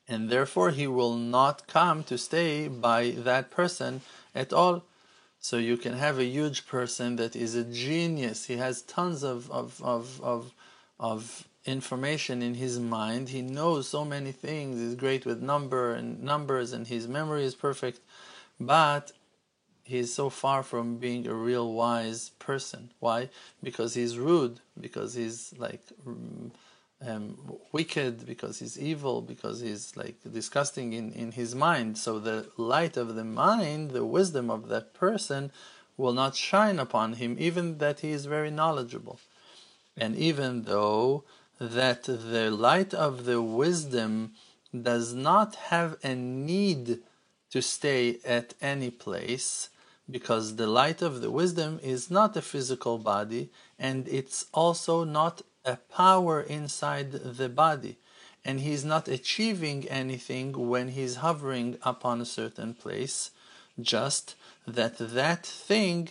And 0.08 0.30
therefore 0.30 0.72
he 0.72 0.88
will 0.88 1.16
not 1.16 1.68
come 1.68 2.04
to 2.06 2.18
stay 2.18 2.68
by 2.68 3.12
that 3.12 3.52
person 3.52 4.02
at 4.34 4.54
all. 4.54 4.84
So 5.40 5.58
you 5.58 5.78
can 5.78 5.94
have 5.94 6.18
a 6.18 6.26
huge 6.26 6.68
person 6.68 7.16
that 7.18 7.36
is 7.36 7.56
a 7.56 7.64
genius. 7.64 8.46
He 8.46 8.58
has 8.58 8.82
tons 8.82 9.24
of 9.24 9.52
of, 9.52 9.82
of, 9.84 10.22
of, 10.22 10.54
of 11.00 11.49
information 11.66 12.42
in 12.42 12.56
his 12.56 12.80
mind. 12.80 13.30
He 13.30 13.42
knows 13.42 13.88
so 13.88 14.06
many 14.06 14.32
things. 14.32 14.80
He's 14.80 14.96
great 14.96 15.26
with 15.26 15.42
number 15.42 15.94
and 15.94 16.24
numbers, 16.24 16.74
and 16.74 16.88
his 16.88 17.08
memory 17.08 17.44
is 17.44 17.56
perfect. 17.56 18.00
But 18.60 19.12
he's 19.84 20.14
so 20.14 20.30
far 20.30 20.64
from 20.64 20.98
being 20.98 21.28
a 21.28 21.34
real 21.34 21.74
wise 21.74 22.30
person. 22.40 22.92
Why? 23.00 23.30
Because 23.62 23.94
he's 23.94 24.18
rude. 24.18 24.60
Because 24.80 25.14
he's 25.14 25.54
like 25.58 25.82
um, 27.06 27.38
wicked, 27.72 28.26
because 28.26 28.60
he's 28.60 28.80
evil, 28.80 29.22
because 29.22 29.62
he's 29.62 29.96
like 29.96 30.18
disgusting 30.32 30.94
in, 30.94 31.12
in 31.14 31.32
his 31.32 31.56
mind. 31.56 31.98
So 31.98 32.20
the 32.20 32.48
light 32.58 32.98
of 32.98 33.16
the 33.16 33.24
mind, 33.24 33.92
the 33.92 34.06
wisdom 34.06 34.50
of 34.50 34.68
that 34.70 34.94
person, 34.94 35.52
will 35.98 36.14
not 36.14 36.36
shine 36.36 36.80
upon 36.80 37.14
him, 37.14 37.36
even 37.40 37.78
that 37.80 38.00
he 38.00 38.12
is 38.12 38.26
very 38.26 38.52
knowledgeable. 38.52 39.20
And 39.98 40.16
even 40.16 40.64
though 40.64 41.26
that 41.60 42.04
the 42.04 42.50
light 42.50 42.94
of 42.94 43.26
the 43.26 43.42
wisdom 43.42 44.34
does 44.74 45.14
not 45.14 45.56
have 45.56 45.98
a 46.04 46.16
need 46.16 47.00
to 47.52 47.62
stay 47.62 48.20
at 48.24 48.54
any 48.62 48.90
place, 48.92 49.70
because 50.10 50.56
the 50.56 50.68
light 50.68 51.02
of 51.02 51.22
the 51.22 51.32
wisdom 51.32 51.80
is 51.84 52.10
not 52.10 52.38
a 52.38 52.42
physical 52.42 52.98
body 52.98 53.50
and 53.78 54.08
it's 54.08 54.46
also 54.54 55.04
not 55.04 55.42
a 55.66 55.76
power 55.76 56.42
inside 56.42 57.12
the 57.12 57.50
body. 57.50 57.98
And 58.46 58.62
he's 58.62 58.86
not 58.86 59.08
achieving 59.08 59.88
anything 59.88 60.70
when 60.70 60.90
he's 60.90 61.18
hovering 61.18 61.78
upon 61.84 62.22
a 62.22 62.26
certain 62.26 62.74
place 62.74 63.32
just 63.80 64.36
that 64.66 64.98
that 64.98 65.46
thing 65.46 66.10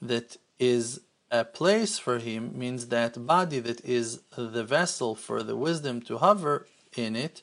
that 0.00 0.36
is 0.58 1.00
a 1.30 1.44
place 1.44 1.98
for 1.98 2.18
him 2.18 2.56
means 2.56 2.88
that 2.88 3.26
body 3.26 3.58
that 3.60 3.84
is 3.84 4.20
the 4.36 4.64
vessel 4.64 5.14
for 5.14 5.42
the 5.42 5.56
wisdom 5.56 6.00
to 6.00 6.18
hover 6.18 6.66
in 6.96 7.16
it 7.16 7.42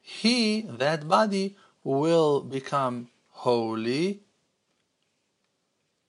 he 0.00 0.62
that 0.62 1.08
body 1.08 1.56
will 1.84 2.40
become 2.40 3.08
holy 3.30 4.20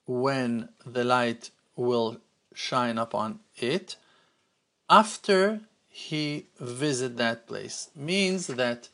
when 0.06 0.68
the 0.84 1.04
light 1.04 1.50
will 1.76 2.20
shine 2.54 2.98
upon 2.98 3.40
it 3.56 3.96
after 4.90 5.60
he 5.88 6.46
visit 6.60 7.16
that 7.16 7.46
place. 7.46 7.90
Means 7.94 8.48
that 8.48 8.88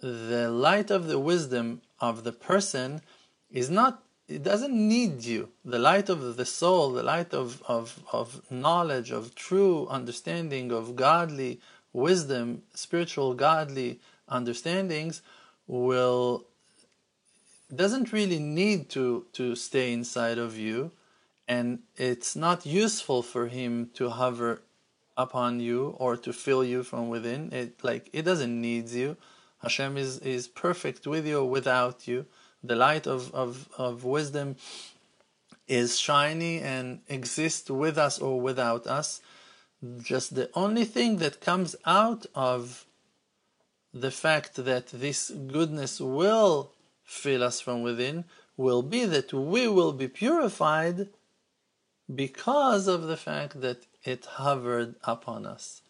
the 0.00 0.48
light 0.50 0.90
of 0.90 1.08
the 1.08 1.18
wisdom 1.18 1.82
of 2.00 2.24
the 2.24 2.32
person 2.32 3.02
is 3.50 3.68
not 3.68 4.02
it 4.28 4.42
doesn't 4.42 4.74
need 4.74 5.24
you. 5.24 5.48
The 5.64 5.78
light 5.78 6.10
of 6.10 6.36
the 6.36 6.44
soul 6.44 6.92
the 6.92 7.02
light 7.02 7.32
of, 7.32 7.62
of, 7.66 8.00
of 8.12 8.42
knowledge 8.50 9.10
of 9.10 9.34
true 9.34 9.86
understanding 9.88 10.70
of 10.70 10.96
godly 10.96 11.60
wisdom 11.92 12.62
spiritual 12.74 13.34
godly 13.34 14.00
understandings 14.28 15.22
will 15.66 16.44
doesn't 17.74 18.12
really 18.12 18.38
need 18.38 18.90
to 18.90 19.24
to 19.32 19.54
stay 19.56 19.92
inside 19.92 20.38
of 20.38 20.58
you. 20.58 20.92
And 21.46 21.80
it's 21.96 22.36
not 22.36 22.66
useful 22.66 23.22
for 23.22 23.46
him 23.46 23.90
to 23.94 24.10
hover 24.10 24.60
upon 25.16 25.60
you 25.60 25.96
or 25.98 26.16
to 26.18 26.32
fill 26.34 26.62
you 26.62 26.82
from 26.82 27.08
within. 27.08 27.50
It 27.52 27.82
like 27.82 28.10
it 28.12 28.22
doesn't 28.22 28.60
need 28.60 28.90
you. 28.90 29.16
Hashem 29.62 29.96
is 29.96 30.18
is 30.18 30.48
perfect 30.48 31.06
with 31.06 31.26
you 31.26 31.38
or 31.38 31.48
without 31.48 32.06
you 32.06 32.26
the 32.62 32.76
light 32.76 33.06
of 33.06 33.32
of, 33.34 33.68
of 33.78 34.04
wisdom 34.04 34.56
is 35.66 35.98
shiny 35.98 36.60
and 36.60 37.00
exists 37.08 37.70
with 37.70 37.98
us 37.98 38.18
or 38.18 38.40
without 38.40 38.86
us 38.86 39.20
just 40.00 40.34
the 40.34 40.50
only 40.54 40.84
thing 40.84 41.18
that 41.18 41.40
comes 41.40 41.76
out 41.86 42.26
of 42.34 42.84
the 43.94 44.10
fact 44.10 44.56
that 44.56 44.88
this 44.88 45.30
goodness 45.30 46.00
will 46.00 46.72
fill 47.04 47.42
us 47.42 47.60
from 47.60 47.82
within 47.82 48.24
will 48.56 48.82
be 48.82 49.04
that 49.04 49.32
we 49.32 49.68
will 49.68 49.92
be 49.92 50.08
purified 50.08 51.08
because 52.12 52.88
of 52.88 53.02
the 53.02 53.16
fact 53.16 53.60
that 53.60 53.86
it 54.04 54.24
hovered 54.24 54.94
upon 55.04 55.46
us. 55.46 55.82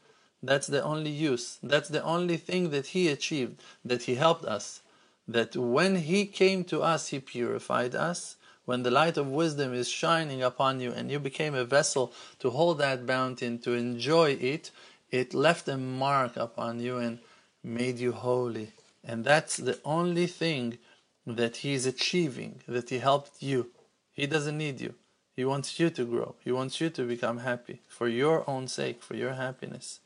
That's 0.43 0.67
the 0.67 0.83
only 0.83 1.11
use. 1.11 1.59
That's 1.63 1.89
the 1.89 2.03
only 2.03 2.37
thing 2.37 2.71
that 2.71 2.89
He 2.89 3.09
achieved, 3.09 3.61
that 3.85 4.03
He 4.03 4.17
helped 4.17 4.45
us. 4.45 4.83
That 5.29 5.55
when 5.55 5.97
He 5.97 6.25
came 6.25 6.65
to 6.65 6.83
us, 6.83 7.09
He 7.09 7.21
purified 7.21 7.95
us. 7.95 8.37
When 8.65 8.83
the 8.83 8.91
light 8.91 9.17
of 9.17 9.29
wisdom 9.29 9.73
is 9.73 9.89
shining 9.89 10.43
upon 10.43 10.81
you 10.81 10.93
and 10.93 11.11
you 11.11 11.19
became 11.19 11.55
a 11.55 11.65
vessel 11.65 12.13
to 12.41 12.51
hold 12.51 12.79
that 12.79 13.07
bounty 13.07 13.47
and 13.47 13.63
to 13.63 13.73
enjoy 13.73 14.33
it, 14.33 14.71
it 15.11 15.33
left 15.35 15.69
a 15.69 15.77
mark 15.77 16.37
upon 16.37 16.81
you 16.81 16.99
and 16.99 17.19
made 17.63 17.99
you 17.99 18.13
holy. 18.13 18.73
And 19.05 19.25
that's 19.25 19.57
the 19.57 19.79
only 19.85 20.27
thing 20.27 20.79
that 21.27 21.59
He 21.59 21.75
is 21.75 21.87
achieving, 21.87 22.61
that 22.67 22.91
He 22.91 22.99
helped 22.99 23.43
you. 23.43 23.71
He 24.13 24.27
doesn't 24.27 24.59
need 24.59 24.81
you. 24.81 24.95
He 25.37 25.45
wants 25.45 25.79
you 25.79 25.89
to 25.91 26.05
grow. 26.05 26.35
He 26.43 26.53
wants 26.53 26.81
you 26.81 26.91
to 26.91 27.05
become 27.05 27.39
happy 27.39 27.81
for 27.87 28.09
your 28.09 28.49
own 28.51 28.67
sake, 28.67 29.03
for 29.03 29.15
your 29.15 29.35
happiness. 29.35 30.01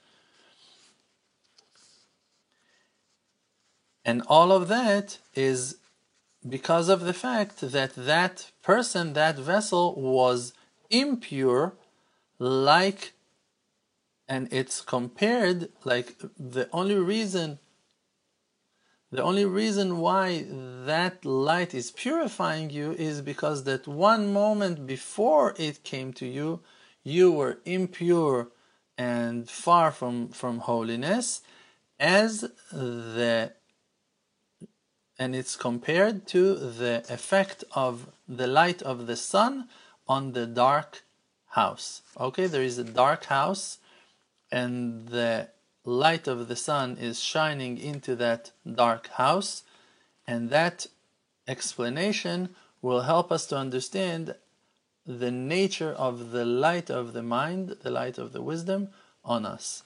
And 4.05 4.23
all 4.29 4.51
of 4.51 4.69
that 4.69 5.19
is 5.35 5.77
because 6.49 6.89
of 6.89 7.03
the 7.03 7.13
fact 7.13 7.61
that 7.61 7.95
that 7.95 8.51
person, 8.63 9.13
that 9.13 9.37
vessel 9.37 9.95
was 10.01 10.53
impure, 10.91 11.75
like, 12.39 13.13
and 14.29 14.49
it's 14.53 14.81
compared, 14.81 15.69
like, 15.85 16.17
the 16.39 16.69
only 16.73 16.97
reason 16.97 17.59
the 19.13 19.23
only 19.23 19.45
reason 19.45 19.99
why 19.99 20.47
that 20.87 21.23
light 21.27 21.75
is 21.75 21.91
purifying 21.91 22.71
you 22.71 22.93
is 22.93 23.21
because 23.21 23.65
that 23.65 23.87
one 23.87 24.33
moment 24.33 24.87
before 24.87 25.55
it 25.59 25.85
came 25.85 26.15
to 26.15 26.27
you, 26.27 26.61
you 27.05 27.31
were 27.31 27.59
impure 27.67 28.49
and 28.97 29.51
far 29.51 29.91
from, 29.91 30.29
from 30.29 30.61
holiness, 30.61 31.43
as 32.01 32.41
the 32.73 33.53
and 35.19 35.35
it's 35.35 35.57
compared 35.57 36.27
to 36.29 36.55
the 36.55 37.05
effect 37.09 37.65
of 37.73 38.09
the 38.29 38.47
light 38.47 38.83
of 38.83 39.07
the 39.07 39.17
sun 39.17 39.69
on 40.09 40.33
the 40.33 40.47
dark 40.47 41.03
house. 41.51 42.03
Okay, 42.19 42.47
there 42.47 42.63
is 42.63 42.79
a 42.79 42.85
dark 42.85 43.25
house, 43.27 43.79
and 44.51 45.09
the 45.09 45.49
light 45.85 46.27
of 46.27 46.49
the 46.49 46.57
sun 46.57 46.97
is 46.97 47.21
shining 47.21 47.79
into 47.79 48.17
that 48.17 48.53
dark 48.75 49.09
house, 49.09 49.63
and 50.27 50.51
that 50.51 50.87
explanation 51.47 52.55
will 52.81 53.03
help 53.03 53.31
us 53.31 53.47
to 53.47 53.57
understand 53.57 54.35
the 55.07 55.31
nature 55.31 55.93
of 55.93 56.31
the 56.31 56.45
light 56.45 56.91
of 56.91 57.13
the 57.13 57.23
mind, 57.23 57.77
the 57.83 57.91
light 57.91 58.19
of 58.19 58.33
the 58.33 58.43
wisdom 58.43 58.89
on 59.25 59.45
us. 59.45 59.83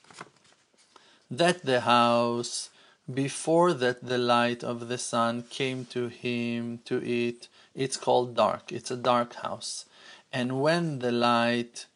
That 1.30 1.64
the 1.64 1.80
house, 1.80 2.70
before 3.12 3.72
that 3.72 4.04
the 4.04 4.18
light 4.18 4.64
of 4.64 4.88
the 4.88 4.98
sun 4.98 5.44
came 5.48 5.84
to 5.86 6.08
him 6.08 6.80
to 6.84 7.02
it, 7.04 7.48
it's 7.74 7.96
called 7.96 8.34
dark. 8.34 8.72
It's 8.72 8.90
a 8.90 8.96
dark 8.96 9.34
house. 9.36 9.84
And 10.32 10.60
when 10.60 10.98
the 10.98 11.12
light 11.12 11.86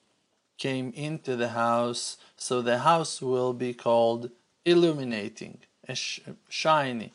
came 0.56 0.92
into 0.94 1.36
the 1.36 1.48
house, 1.48 2.16
so 2.36 2.62
the 2.62 2.80
house 2.80 3.20
will 3.20 3.52
be 3.52 3.74
called 3.74 4.30
illuminating, 4.64 5.58
shiny. 6.48 7.12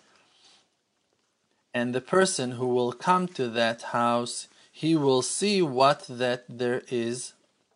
And 1.73 1.93
the 1.93 2.01
person 2.01 2.51
who 2.51 2.67
will 2.67 2.91
come 2.91 3.27
to 3.29 3.47
that 3.49 3.81
house, 3.84 4.47
he 4.71 4.95
will 4.95 5.21
see 5.21 5.62
what 5.62 6.05
that 6.10 6.43
there 6.49 6.81
is, 6.89 7.34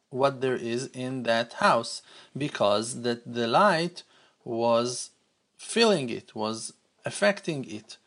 what 0.09 0.41
there 0.41 0.55
is 0.55 0.87
in 0.87 1.23
that 1.23 1.53
house, 1.53 2.01
because 2.37 3.03
that 3.03 3.33
the 3.33 3.47
light 3.47 4.03
was 4.43 5.11
filling 5.59 6.09
it, 6.09 6.33
was 6.33 6.73
affecting 7.05 7.63
it. 7.69 7.97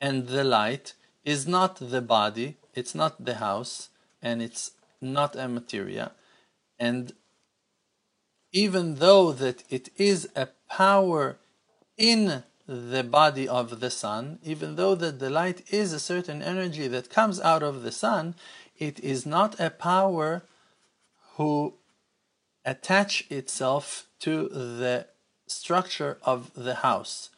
And 0.00 0.28
the 0.28 0.44
light 0.44 0.94
is 1.24 1.48
not 1.48 1.76
the 1.76 2.00
body, 2.00 2.58
it's 2.74 2.94
not 2.94 3.24
the 3.24 3.34
house, 3.36 3.88
and 4.22 4.40
it's 4.40 4.70
not 5.00 5.34
a 5.34 5.48
materia 5.48 6.12
and 6.78 7.12
even 8.52 8.96
though 8.96 9.32
that 9.32 9.64
it 9.68 9.90
is 9.96 10.28
a 10.34 10.48
power 10.70 11.38
in 11.96 12.44
the 12.66 13.02
body 13.02 13.48
of 13.48 13.80
the 13.80 13.90
sun, 13.90 14.38
even 14.42 14.76
though 14.76 14.94
that 14.94 15.18
the 15.18 15.30
light 15.30 15.72
is 15.72 15.92
a 15.92 16.00
certain 16.00 16.42
energy 16.42 16.86
that 16.88 17.10
comes 17.10 17.40
out 17.40 17.62
of 17.62 17.82
the 17.82 17.92
sun, 17.92 18.34
it 18.78 19.00
is 19.00 19.26
not 19.26 19.58
a 19.58 19.70
power 19.70 20.42
who 21.36 21.74
attach 22.64 23.30
itself 23.30 24.06
to 24.20 24.48
the 24.48 25.06
structure 25.50 26.18
of 26.22 26.52
the 26.54 26.76
house. 26.76 27.30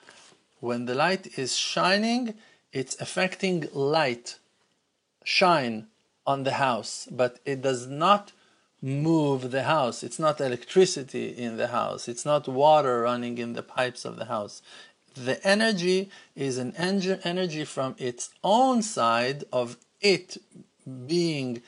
When 0.60 0.86
the 0.86 0.94
light 0.94 1.38
is 1.38 1.56
shining, 1.56 2.34
it's 2.72 3.00
affecting 3.00 3.68
light, 3.72 4.38
shine 5.24 5.86
on 6.26 6.44
the 6.44 6.52
house, 6.52 7.08
but 7.10 7.40
it 7.44 7.62
does 7.62 7.86
not 7.86 8.32
move 8.82 9.50
the 9.50 9.64
house. 9.64 10.02
It's 10.02 10.18
not 10.18 10.40
electricity 10.40 11.28
in 11.28 11.56
the 11.56 11.68
house. 11.68 12.08
It's 12.08 12.24
not 12.24 12.48
water 12.48 13.02
running 13.02 13.38
in 13.38 13.52
the 13.54 13.62
pipes 13.62 14.04
of 14.04 14.16
the 14.16 14.26
house. 14.26 14.62
The 15.14 15.44
energy 15.46 16.10
is 16.34 16.56
an 16.58 16.74
energy 16.76 17.64
from 17.64 17.94
its 17.98 18.30
own 18.44 18.82
side 18.82 19.44
of 19.52 19.76
it 20.00 20.38
being 21.06 21.62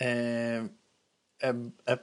um, 0.00 0.70
a, 1.42 1.54
a, 1.86 1.94
a 1.94 1.98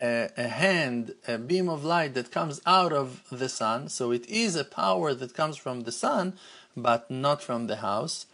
a, 0.00 0.30
a, 0.36 0.48
hand, 0.48 1.14
a 1.26 1.38
beam 1.38 1.68
of 1.68 1.84
light 1.84 2.14
that 2.14 2.30
comes 2.30 2.60
out 2.66 2.92
of 2.92 3.22
the 3.30 3.48
sun. 3.48 3.88
So 3.88 4.10
it 4.10 4.28
is 4.28 4.56
a 4.56 4.64
power 4.64 5.14
that 5.14 5.34
comes 5.34 5.56
from 5.56 5.82
the 5.82 5.92
sun, 5.92 6.34
but 6.76 7.10
not 7.10 7.42
from 7.42 7.66
the 7.66 7.76
house. 7.76 8.26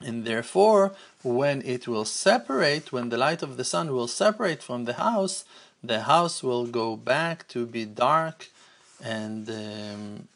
And 0.00 0.24
therefore, 0.24 0.94
when 1.22 1.62
it 1.62 1.88
will 1.88 2.04
separate, 2.04 2.92
when 2.92 3.08
the 3.08 3.18
light 3.18 3.42
of 3.42 3.56
the 3.56 3.64
sun 3.64 3.92
will 3.92 4.08
separate 4.08 4.62
from 4.62 4.84
the 4.84 4.94
house, 4.94 5.44
the 5.82 6.02
house 6.02 6.42
will 6.42 6.66
go 6.66 6.96
back 6.96 7.48
to 7.48 7.66
be 7.66 7.84
dark 7.84 8.48
and 9.02 9.48
um, 9.48 10.28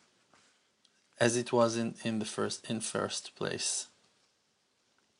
as 1.21 1.37
it 1.37 1.53
was 1.53 1.77
in, 1.77 1.95
in 2.05 2.19
the 2.19 2.25
first 2.25 2.69
in 2.69 2.81
first 2.81 3.35
place. 3.37 3.87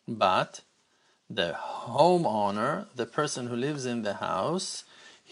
But 0.07 0.61
the 1.31 1.57
homeowner, 1.57 2.87
the 2.95 3.07
person 3.07 3.47
who 3.47 3.57
lives 3.57 3.87
in 3.87 4.03
the 4.03 4.15
house, 4.15 4.85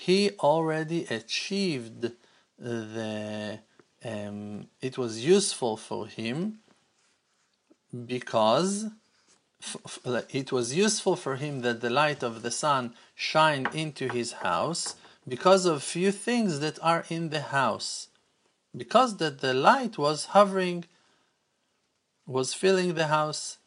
he 0.07 0.31
already 0.39 1.05
achieved 1.11 2.13
the 2.59 3.59
um, 4.03 4.67
it 4.81 4.97
was 4.97 5.27
useful 5.27 5.77
for 5.77 6.07
him 6.07 6.61
because 8.07 8.87
it 10.31 10.51
was 10.53 10.75
useful 10.75 11.17
for 11.17 11.37
him 11.37 11.61
that 11.61 11.83
the 11.83 11.91
light 11.91 12.23
of 12.23 12.41
the 12.41 12.51
sun 12.51 12.95
shine 13.15 13.67
into 13.75 14.09
his 14.09 14.33
house 14.49 14.97
because 15.29 15.67
of 15.67 15.83
few 15.83 16.11
things 16.11 16.61
that 16.61 16.79
are 16.83 17.05
in 17.11 17.29
the 17.29 17.43
house. 17.61 18.09
Because 18.75 19.19
that 19.19 19.41
the 19.41 19.53
light 19.53 19.99
was 19.99 20.27
hovering 20.37 20.87
was 22.27 22.55
filling 22.55 22.95
the 22.95 23.09
house 23.09 23.59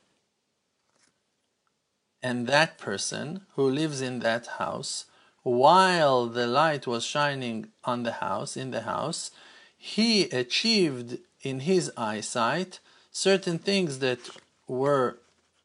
and 2.23 2.47
that 2.47 2.79
person 2.79 3.45
who 3.55 3.69
lives 3.69 4.01
in 4.01 4.19
that 4.19 4.47
house 4.61 5.05
while 5.43 6.25
the 6.27 6.47
light 6.47 6.87
was 6.87 7.05
shining 7.05 7.67
on 7.83 8.03
the 8.03 8.13
house 8.13 8.57
in 8.57 8.71
the 8.71 8.81
house 8.81 9.31
he 9.77 10.23
achieved 10.29 11.19
in 11.41 11.59
his 11.61 11.91
eyesight 11.97 12.79
certain 13.11 13.59
things 13.59 13.99
that 13.99 14.19
were 14.67 15.17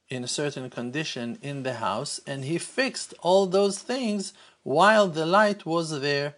in 0.08 0.24
a 0.24 0.28
certain 0.28 0.68
condition 0.68 1.38
in 1.42 1.62
the 1.62 1.74
house 1.74 2.20
and 2.26 2.44
he 2.44 2.58
fixed 2.58 3.14
all 3.20 3.46
those 3.46 3.78
things 3.78 4.32
while 4.62 5.06
the 5.06 5.26
light 5.26 5.64
was 5.64 6.00
there. 6.00 6.34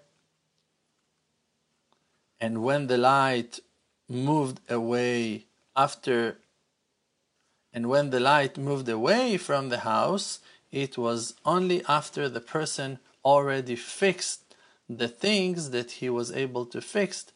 And 2.41 2.63
when 2.63 2.87
the 2.87 2.99
light 2.99 3.61
moved 4.09 4.61
away 4.69 5.47
after 5.77 6.37
and 7.73 7.89
when 7.89 8.11
the 8.11 8.21
light 8.21 8.59
moved 8.59 8.89
away 8.89 9.37
from 9.37 9.69
the 9.69 9.79
house 9.79 10.41
it 10.73 10.99
was 10.99 11.35
only 11.45 11.83
after 11.89 12.29
the 12.29 12.41
person 12.41 12.99
already 13.25 13.77
fixed 13.77 14.55
the 14.89 15.09
things 15.09 15.71
that 15.71 15.93
he 15.93 16.11
was 16.11 16.33
able 16.33 16.67
to 16.67 16.81
fix 16.81 17.27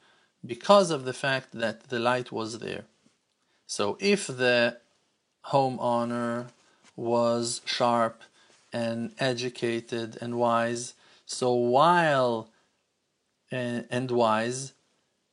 because 0.45 0.91
of 0.91 1.05
the 1.05 1.13
fact 1.13 1.53
that 1.53 1.89
the 1.89 1.99
light 1.99 2.33
was 2.33 2.59
there 2.59 2.85
so 3.67 3.97
if 4.01 4.27
the 4.27 4.77
homeowner 5.47 6.49
was 6.97 7.61
sharp 7.65 8.23
and 8.73 9.13
educated 9.19 10.19
and 10.21 10.37
wise 10.37 10.95
so 11.27 11.53
while 11.53 12.49
and, 13.51 14.11
wise 14.11 14.73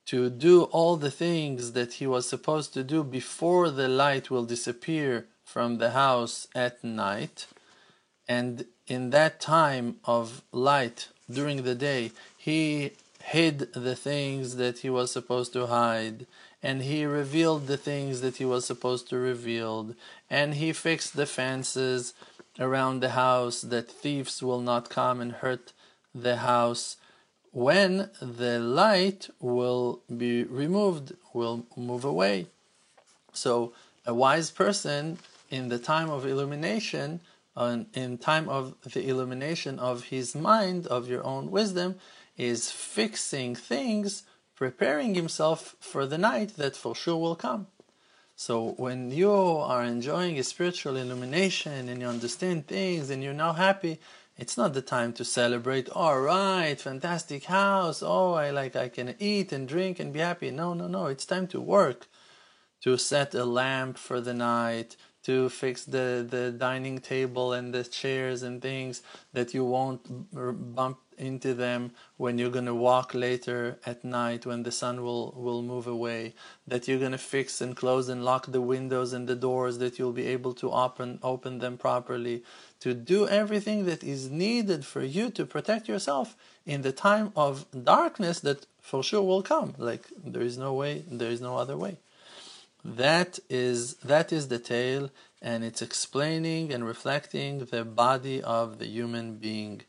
to 0.05 0.29
do 0.29 0.63
all 0.63 0.97
the 0.97 1.11
things 1.11 1.71
that 1.73 1.93
he 1.93 2.07
was 2.07 2.27
supposed 2.27 2.73
to 2.73 2.83
do 2.83 3.03
before 3.03 3.69
the 3.69 3.87
light 3.87 4.29
will 4.29 4.45
disappear 4.45 5.27
from 5.43 5.77
the 5.77 5.91
house 5.91 6.47
at 6.53 6.83
night. 6.83 7.47
And 8.27 8.65
in 8.91 9.11
that 9.11 9.39
time 9.39 9.95
of 10.03 10.41
light 10.51 11.07
during 11.31 11.63
the 11.63 11.73
day, 11.73 12.11
he 12.37 12.91
hid 13.23 13.71
the 13.71 13.95
things 13.95 14.57
that 14.57 14.79
he 14.79 14.89
was 14.89 15.09
supposed 15.09 15.53
to 15.53 15.67
hide, 15.67 16.25
and 16.61 16.81
he 16.81 17.05
revealed 17.05 17.67
the 17.67 17.77
things 17.77 18.19
that 18.19 18.35
he 18.35 18.43
was 18.43 18.65
supposed 18.65 19.07
to 19.07 19.15
reveal, 19.15 19.95
and 20.29 20.55
he 20.55 20.73
fixed 20.73 21.15
the 21.15 21.25
fences 21.25 22.13
around 22.59 22.99
the 22.99 23.11
house 23.11 23.61
that 23.61 23.89
thieves 23.89 24.43
will 24.43 24.59
not 24.59 24.89
come 24.89 25.21
and 25.21 25.31
hurt 25.43 25.71
the 26.13 26.37
house 26.51 26.97
when 27.53 28.09
the 28.21 28.59
light 28.59 29.29
will 29.39 30.01
be 30.17 30.43
removed, 30.43 31.13
will 31.33 31.65
move 31.77 32.03
away. 32.03 32.47
So 33.31 33.71
a 34.05 34.13
wise 34.13 34.51
person 34.51 35.17
in 35.49 35.69
the 35.69 35.79
time 35.79 36.09
of 36.09 36.25
illumination, 36.25 37.21
in 37.57 38.17
time 38.17 38.49
of 38.49 38.75
the 38.93 39.07
illumination 39.07 39.79
of 39.79 40.05
his 40.05 40.35
mind, 40.35 40.87
of 40.87 41.07
your 41.07 41.23
own 41.23 41.51
wisdom, 41.51 41.95
is 42.37 42.71
fixing 42.71 43.55
things, 43.55 44.23
preparing 44.55 45.15
himself 45.15 45.75
for 45.79 46.05
the 46.05 46.17
night 46.17 46.55
that 46.57 46.75
for 46.75 46.95
sure 46.95 47.17
will 47.17 47.35
come. 47.35 47.67
So 48.35 48.73
when 48.77 49.11
you 49.11 49.31
are 49.31 49.83
enjoying 49.83 50.39
a 50.39 50.43
spiritual 50.43 50.95
illumination 50.95 51.89
and 51.89 52.01
you 52.01 52.07
understand 52.07 52.67
things 52.67 53.09
and 53.09 53.23
you're 53.23 53.33
now 53.33 53.53
happy, 53.53 53.99
it's 54.37 54.57
not 54.57 54.73
the 54.73 54.81
time 54.81 55.13
to 55.13 55.23
celebrate. 55.25 55.89
All 55.89 56.19
right, 56.19 56.79
fantastic 56.79 57.43
house. 57.43 58.01
Oh, 58.01 58.33
I 58.33 58.49
like 58.49 58.75
I 58.75 58.89
can 58.89 59.13
eat 59.19 59.51
and 59.51 59.67
drink 59.67 59.99
and 59.99 60.11
be 60.11 60.19
happy. 60.19 60.49
No, 60.49 60.73
no, 60.73 60.87
no. 60.87 61.05
It's 61.05 61.25
time 61.27 61.45
to 61.49 61.61
work, 61.61 62.07
to 62.81 62.97
set 62.97 63.35
a 63.35 63.45
lamp 63.45 63.99
for 63.99 64.19
the 64.19 64.33
night, 64.33 64.95
to 65.23 65.49
fix 65.49 65.85
the 65.85 66.25
the 66.27 66.51
dining 66.51 66.99
table 66.99 67.53
and 67.53 67.73
the 67.73 67.83
chairs 67.83 68.43
and 68.43 68.61
things 68.61 69.01
that 69.33 69.53
you 69.53 69.63
won't 69.63 70.01
bump 70.75 70.97
into 71.17 71.53
them 71.53 71.91
when 72.17 72.37
you're 72.37 72.49
going 72.49 72.65
to 72.65 72.73
walk 72.73 73.13
later 73.13 73.77
at 73.85 74.03
night 74.03 74.45
when 74.45 74.63
the 74.63 74.71
sun 74.71 75.03
will 75.03 75.33
will 75.37 75.61
move 75.61 75.85
away 75.85 76.33
that 76.67 76.87
you're 76.87 76.99
going 76.99 77.11
to 77.11 77.17
fix 77.17 77.61
and 77.61 77.75
close 77.75 78.09
and 78.09 78.25
lock 78.25 78.47
the 78.47 78.61
windows 78.61 79.13
and 79.13 79.27
the 79.27 79.35
doors 79.35 79.77
that 79.77 79.99
you'll 79.99 80.11
be 80.11 80.25
able 80.25 80.53
to 80.53 80.71
open 80.71 81.19
open 81.21 81.59
them 81.59 81.77
properly 81.77 82.43
to 82.79 82.93
do 82.95 83.27
everything 83.27 83.85
that 83.85 84.03
is 84.03 84.29
needed 84.29 84.83
for 84.83 85.03
you 85.03 85.29
to 85.29 85.45
protect 85.45 85.87
yourself 85.87 86.35
in 86.65 86.81
the 86.81 86.91
time 86.91 87.31
of 87.35 87.65
darkness 87.83 88.39
that 88.39 88.65
for 88.81 89.03
sure 89.03 89.21
will 89.21 89.43
come. 89.43 89.75
Like 89.77 90.07
there 90.23 90.41
is 90.41 90.57
no 90.57 90.73
way, 90.73 91.03
there 91.09 91.31
is 91.31 91.41
no 91.41 91.57
other 91.57 91.77
way. 91.77 91.97
That 92.84 93.40
is 93.50 93.94
that 93.96 94.32
is 94.32 94.48
the 94.48 94.60
tale, 94.60 95.10
and 95.42 95.64
it's 95.64 95.82
explaining 95.82 96.72
and 96.72 96.86
reflecting 96.86 97.58
the 97.58 97.84
body 97.84 98.40
of 98.42 98.78
the 98.78 98.86
human 98.86 99.36
being. 99.36 99.82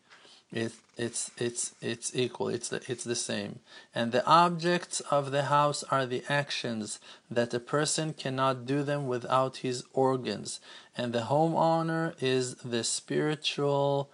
It, 0.52 0.72
it's 0.98 1.30
it's 1.38 1.76
it's 1.82 2.16
equal. 2.16 2.50
It's 2.50 2.70
the 2.70 2.82
it's 2.88 3.04
the 3.04 3.16
same. 3.16 3.60
And 3.94 4.12
the 4.12 4.26
objects 4.26 5.00
of 5.12 5.32
the 5.32 5.44
house 5.44 5.84
are 5.92 6.08
the 6.08 6.24
actions 6.28 7.00
that 7.30 7.54
a 7.54 7.60
person 7.60 8.14
cannot 8.14 8.66
do 8.66 8.82
them 8.82 9.06
without 9.08 9.58
his 9.58 9.84
organs. 9.94 10.60
And 10.98 11.14
the 11.14 11.28
homeowner 11.34 12.16
is 12.22 12.56
the 12.56 12.84
spiritual. 12.84 14.10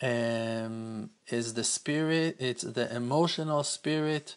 Um, 0.00 1.10
is 1.28 1.54
the 1.54 1.62
spirit. 1.62 2.36
It's 2.40 2.62
the 2.62 2.94
emotional 2.94 3.62
spirit. 3.62 4.36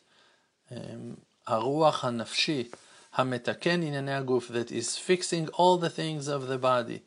Um, 0.71 1.17
הרוח 1.47 2.05
הנפשי 2.05 2.69
Hametaken 3.16 3.82
inyanei 3.82 4.24
aguf, 4.24 4.48
that 4.48 4.70
is 4.70 4.96
fixing 4.96 5.48
all 5.48 5.76
the 5.78 5.90
things 5.90 6.28
of 6.28 6.46
the 6.46 6.58
body. 6.58 7.02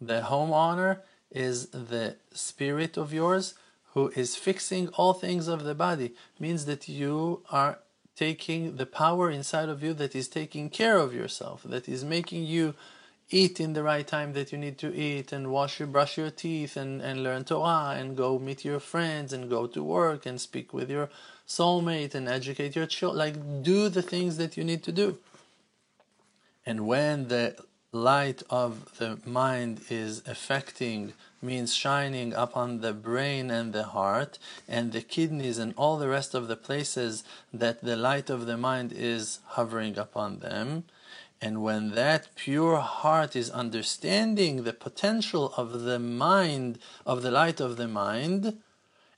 The 0.00 0.22
home 0.22 0.96
is 1.30 1.66
the 1.68 2.16
spirit 2.32 2.96
of 2.96 3.12
yours 3.12 3.54
who 3.94 4.08
is 4.14 4.36
fixing 4.36 4.88
all 4.88 5.14
things 5.14 5.48
of 5.48 5.64
the 5.64 5.74
body. 5.74 6.12
Means 6.38 6.66
that 6.66 6.88
you 6.88 7.42
are 7.50 7.78
taking 8.14 8.76
the 8.76 8.86
power 8.86 9.30
inside 9.30 9.68
of 9.68 9.82
you 9.82 9.94
that 9.94 10.14
is 10.14 10.28
taking 10.28 10.68
care 10.70 10.98
of 10.98 11.14
yourself, 11.14 11.62
that 11.64 11.88
is 11.88 12.04
making 12.04 12.44
you 12.44 12.74
eat 13.30 13.60
in 13.60 13.74
the 13.74 13.82
right 13.82 14.06
time 14.06 14.32
that 14.32 14.52
you 14.52 14.58
need 14.58 14.78
to 14.78 14.94
eat 14.94 15.32
and 15.32 15.50
wash 15.50 15.78
your 15.78 15.86
brush 15.86 16.16
your 16.16 16.30
teeth 16.30 16.76
and, 16.76 17.02
and 17.02 17.22
learn 17.22 17.44
Torah 17.44 17.94
and 17.98 18.16
go 18.16 18.38
meet 18.38 18.64
your 18.64 18.80
friends 18.80 19.32
and 19.32 19.50
go 19.50 19.66
to 19.66 19.82
work 19.82 20.24
and 20.24 20.40
speak 20.40 20.72
with 20.72 20.90
your 20.90 21.10
soulmate 21.46 22.14
and 22.14 22.26
educate 22.28 22.74
your 22.74 22.86
children 22.86 23.18
like 23.18 23.62
do 23.62 23.88
the 23.90 24.02
things 24.02 24.38
that 24.38 24.56
you 24.56 24.64
need 24.64 24.82
to 24.82 24.92
do 24.92 25.18
and 26.68 26.86
when 26.86 27.28
the 27.28 27.56
light 27.92 28.42
of 28.50 28.98
the 28.98 29.18
mind 29.24 29.80
is 29.88 30.22
affecting 30.26 31.14
means 31.40 31.74
shining 31.74 32.34
upon 32.34 32.82
the 32.82 32.92
brain 32.92 33.50
and 33.50 33.72
the 33.72 33.84
heart 33.84 34.38
and 34.68 34.92
the 34.92 35.00
kidneys 35.00 35.56
and 35.56 35.72
all 35.78 35.96
the 35.96 36.10
rest 36.10 36.34
of 36.34 36.46
the 36.46 36.56
places 36.56 37.24
that 37.54 37.82
the 37.82 37.96
light 37.96 38.28
of 38.28 38.44
the 38.44 38.58
mind 38.58 38.92
is 38.92 39.38
hovering 39.56 39.96
upon 39.96 40.40
them. 40.40 40.84
And 41.40 41.62
when 41.62 41.92
that 41.92 42.34
pure 42.34 42.76
heart 42.80 43.34
is 43.34 43.48
understanding 43.48 44.64
the 44.64 44.74
potential 44.74 45.54
of 45.56 45.84
the 45.84 45.98
mind, 45.98 46.78
of 47.06 47.22
the 47.22 47.30
light 47.30 47.60
of 47.60 47.78
the 47.78 47.88
mind, 47.88 48.58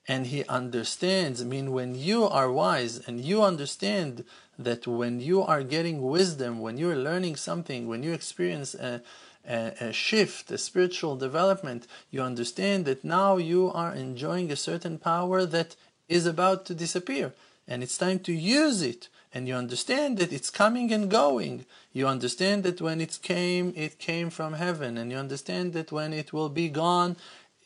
and 0.06 0.26
he 0.26 0.44
understands, 0.44 1.42
I 1.42 1.44
mean, 1.44 1.72
when 1.72 1.96
you 1.96 2.24
are 2.24 2.50
wise 2.50 2.98
and 3.06 3.20
you 3.20 3.42
understand 3.42 4.24
that 4.64 4.86
when 4.86 5.20
you 5.20 5.42
are 5.42 5.62
getting 5.62 6.02
wisdom, 6.02 6.60
when 6.60 6.78
you're 6.78 6.96
learning 6.96 7.36
something, 7.36 7.88
when 7.88 8.02
you 8.02 8.12
experience 8.12 8.74
a, 8.74 9.02
a, 9.48 9.72
a 9.80 9.92
shift, 9.92 10.50
a 10.50 10.58
spiritual 10.58 11.16
development. 11.16 11.86
You 12.10 12.22
understand 12.22 12.84
that 12.84 13.04
now 13.04 13.36
you 13.36 13.70
are 13.72 13.94
enjoying 13.94 14.50
a 14.50 14.56
certain 14.56 14.98
power 14.98 15.44
that 15.46 15.76
is 16.08 16.26
about 16.26 16.66
to 16.66 16.74
disappear, 16.74 17.32
and 17.68 17.82
it's 17.82 17.98
time 17.98 18.18
to 18.20 18.32
use 18.32 18.82
it. 18.82 19.08
And 19.32 19.46
you 19.46 19.54
understand 19.54 20.18
that 20.18 20.32
it's 20.32 20.50
coming 20.50 20.92
and 20.92 21.08
going. 21.08 21.64
You 21.92 22.08
understand 22.08 22.64
that 22.64 22.80
when 22.80 23.00
it 23.00 23.20
came, 23.22 23.72
it 23.76 24.00
came 24.00 24.28
from 24.28 24.54
heaven, 24.54 24.98
and 24.98 25.12
you 25.12 25.18
understand 25.18 25.72
that 25.74 25.92
when 25.92 26.12
it 26.12 26.32
will 26.32 26.48
be 26.48 26.68
gone, 26.68 27.16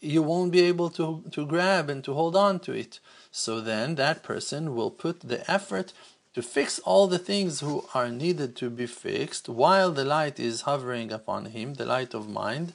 you 0.00 0.22
won't 0.22 0.52
be 0.52 0.60
able 0.60 0.90
to, 0.90 1.22
to 1.32 1.46
grab 1.46 1.88
and 1.88 2.04
to 2.04 2.12
hold 2.12 2.36
on 2.36 2.60
to 2.60 2.72
it. 2.72 3.00
So 3.30 3.62
then 3.62 3.94
that 3.94 4.22
person 4.22 4.74
will 4.74 4.90
put 4.90 5.20
the 5.20 5.50
effort 5.50 5.94
to 6.34 6.42
fix 6.42 6.80
all 6.80 7.06
the 7.06 7.18
things 7.18 7.60
who 7.60 7.84
are 7.94 8.10
needed 8.10 8.56
to 8.56 8.68
be 8.68 8.86
fixed 8.86 9.48
while 9.48 9.92
the 9.92 10.04
light 10.04 10.38
is 10.40 10.62
hovering 10.62 11.12
upon 11.12 11.46
him, 11.46 11.74
the 11.74 11.86
light 11.86 12.12
of 12.12 12.28
mind, 12.28 12.72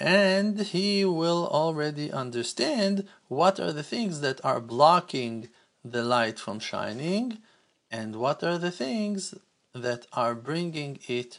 and 0.00 0.58
he 0.60 1.04
will 1.04 1.46
already 1.46 2.10
understand 2.10 3.06
what 3.28 3.60
are 3.60 3.72
the 3.72 3.82
things 3.82 4.20
that 4.22 4.44
are 4.44 4.60
blocking 4.60 5.48
the 5.84 6.02
light 6.02 6.38
from 6.38 6.58
shining 6.58 7.38
and 7.90 8.16
what 8.16 8.42
are 8.42 8.58
the 8.58 8.70
things 8.70 9.34
that 9.74 10.06
are 10.12 10.34
bringing 10.34 10.98
it 11.06 11.38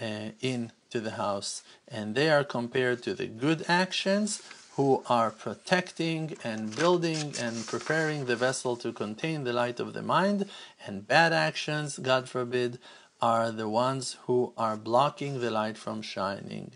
uh, 0.00 0.30
into 0.40 1.00
the 1.00 1.12
house. 1.12 1.62
And 1.88 2.14
they 2.14 2.30
are 2.30 2.44
compared 2.44 3.02
to 3.02 3.14
the 3.14 3.26
good 3.26 3.64
actions 3.68 4.40
who 4.76 5.02
are 5.08 5.30
protecting 5.30 6.36
and 6.44 6.74
building 6.76 7.34
and 7.40 7.66
preparing 7.66 8.26
the 8.26 8.36
vessel 8.36 8.76
to 8.76 8.92
contain 8.92 9.44
the 9.44 9.52
light 9.52 9.80
of 9.80 9.92
the 9.92 10.02
mind, 10.02 10.48
and 10.86 11.06
bad 11.06 11.32
actions, 11.32 11.98
God 11.98 12.28
forbid, 12.28 12.78
are 13.20 13.50
the 13.50 13.68
ones 13.68 14.16
who 14.26 14.52
are 14.56 14.76
blocking 14.76 15.40
the 15.40 15.50
light 15.50 15.76
from 15.76 16.02
shining. 16.02 16.72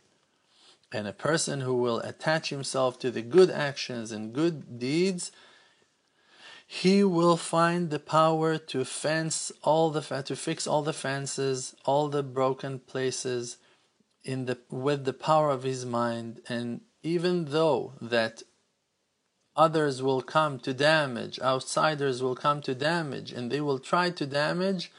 And 0.92 1.06
a 1.06 1.12
person 1.12 1.60
who 1.60 1.74
will 1.74 2.00
attach 2.00 2.50
himself 2.50 2.98
to 3.00 3.10
the 3.10 3.22
good 3.22 3.50
actions 3.50 4.12
and 4.12 4.32
good 4.32 4.78
deeds, 4.78 5.32
he 6.66 7.04
will 7.04 7.36
find 7.36 7.90
the 7.90 7.98
power 7.98 8.58
to 8.58 8.84
fence 8.84 9.52
all 9.62 9.90
the 9.90 10.00
to 10.00 10.36
fix 10.36 10.66
all 10.66 10.82
the 10.82 10.92
fences, 10.92 11.74
all 11.84 12.08
the 12.08 12.22
broken 12.22 12.78
places 12.78 13.58
in 14.24 14.46
the 14.46 14.58
with 14.70 15.04
the 15.04 15.12
power 15.12 15.50
of 15.50 15.62
his 15.62 15.84
mind 15.84 16.40
and 16.48 16.80
even 17.04 17.44
though 17.44 17.92
that 18.00 18.42
others 19.54 20.02
will 20.02 20.22
come 20.22 20.58
to 20.58 20.72
damage, 20.72 21.38
outsiders 21.38 22.22
will 22.22 22.34
come 22.34 22.62
to 22.62 22.74
damage, 22.74 23.30
and 23.30 23.52
they 23.52 23.60
will 23.60 23.78
try 23.78 24.10
to 24.10 24.26
damage, 24.26 24.90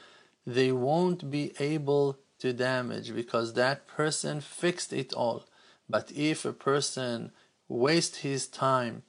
they 0.46 0.70
won't 0.70 1.30
be 1.30 1.52
able 1.58 2.16
to 2.38 2.52
damage 2.52 3.12
because 3.12 3.52
that 3.52 3.88
person 3.88 4.40
fixed 4.40 4.92
it 4.92 5.12
all. 5.12 5.44
But 5.90 6.12
if 6.12 6.44
a 6.44 6.52
person 6.52 7.32
wastes 7.68 8.18
his 8.18 8.46
time 8.46 9.02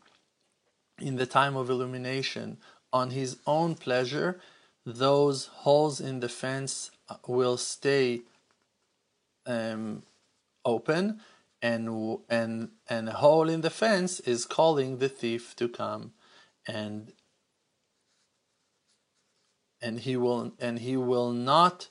in 0.99 1.17
the 1.17 1.27
time 1.27 1.55
of 1.55 1.69
illumination 1.69 2.57
on 2.91 3.11
his 3.11 3.37
own 3.45 3.75
pleasure, 3.75 4.39
those 4.85 5.45
holes 5.47 6.01
in 6.01 6.19
the 6.19 6.29
fence 6.29 6.89
will 7.27 7.57
stay 7.57 8.21
um, 9.45 10.01
open 10.65 11.21
and 11.61 12.19
and 12.29 12.69
and 12.87 13.09
a 13.09 13.13
hole 13.13 13.49
in 13.49 13.61
the 13.61 13.69
fence 13.69 14.19
is 14.21 14.45
calling 14.45 14.97
the 14.97 15.09
thief 15.09 15.55
to 15.55 15.67
come 15.67 16.13
and 16.67 17.13
and 19.81 20.01
he 20.01 20.15
will 20.15 20.53
and 20.59 20.79
he 20.79 20.95
will 20.95 21.31
not 21.31 21.89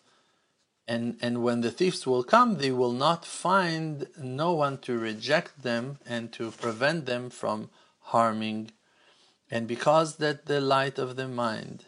and 0.86 1.16
and 1.20 1.42
when 1.42 1.62
the 1.62 1.70
thieves 1.70 2.06
will 2.06 2.22
come 2.22 2.58
they 2.58 2.70
will 2.70 2.92
not 2.92 3.24
find 3.24 4.06
no 4.16 4.52
one 4.52 4.78
to 4.78 4.96
reject 4.98 5.62
them 5.62 5.98
and 6.06 6.32
to 6.32 6.50
prevent 6.52 7.06
them 7.06 7.28
from 7.28 7.68
harming. 8.06 8.70
And 9.50 9.66
because 9.68 10.16
that 10.16 10.46
the 10.46 10.60
light 10.60 10.98
of 10.98 11.16
the 11.16 11.28
mind 11.28 11.86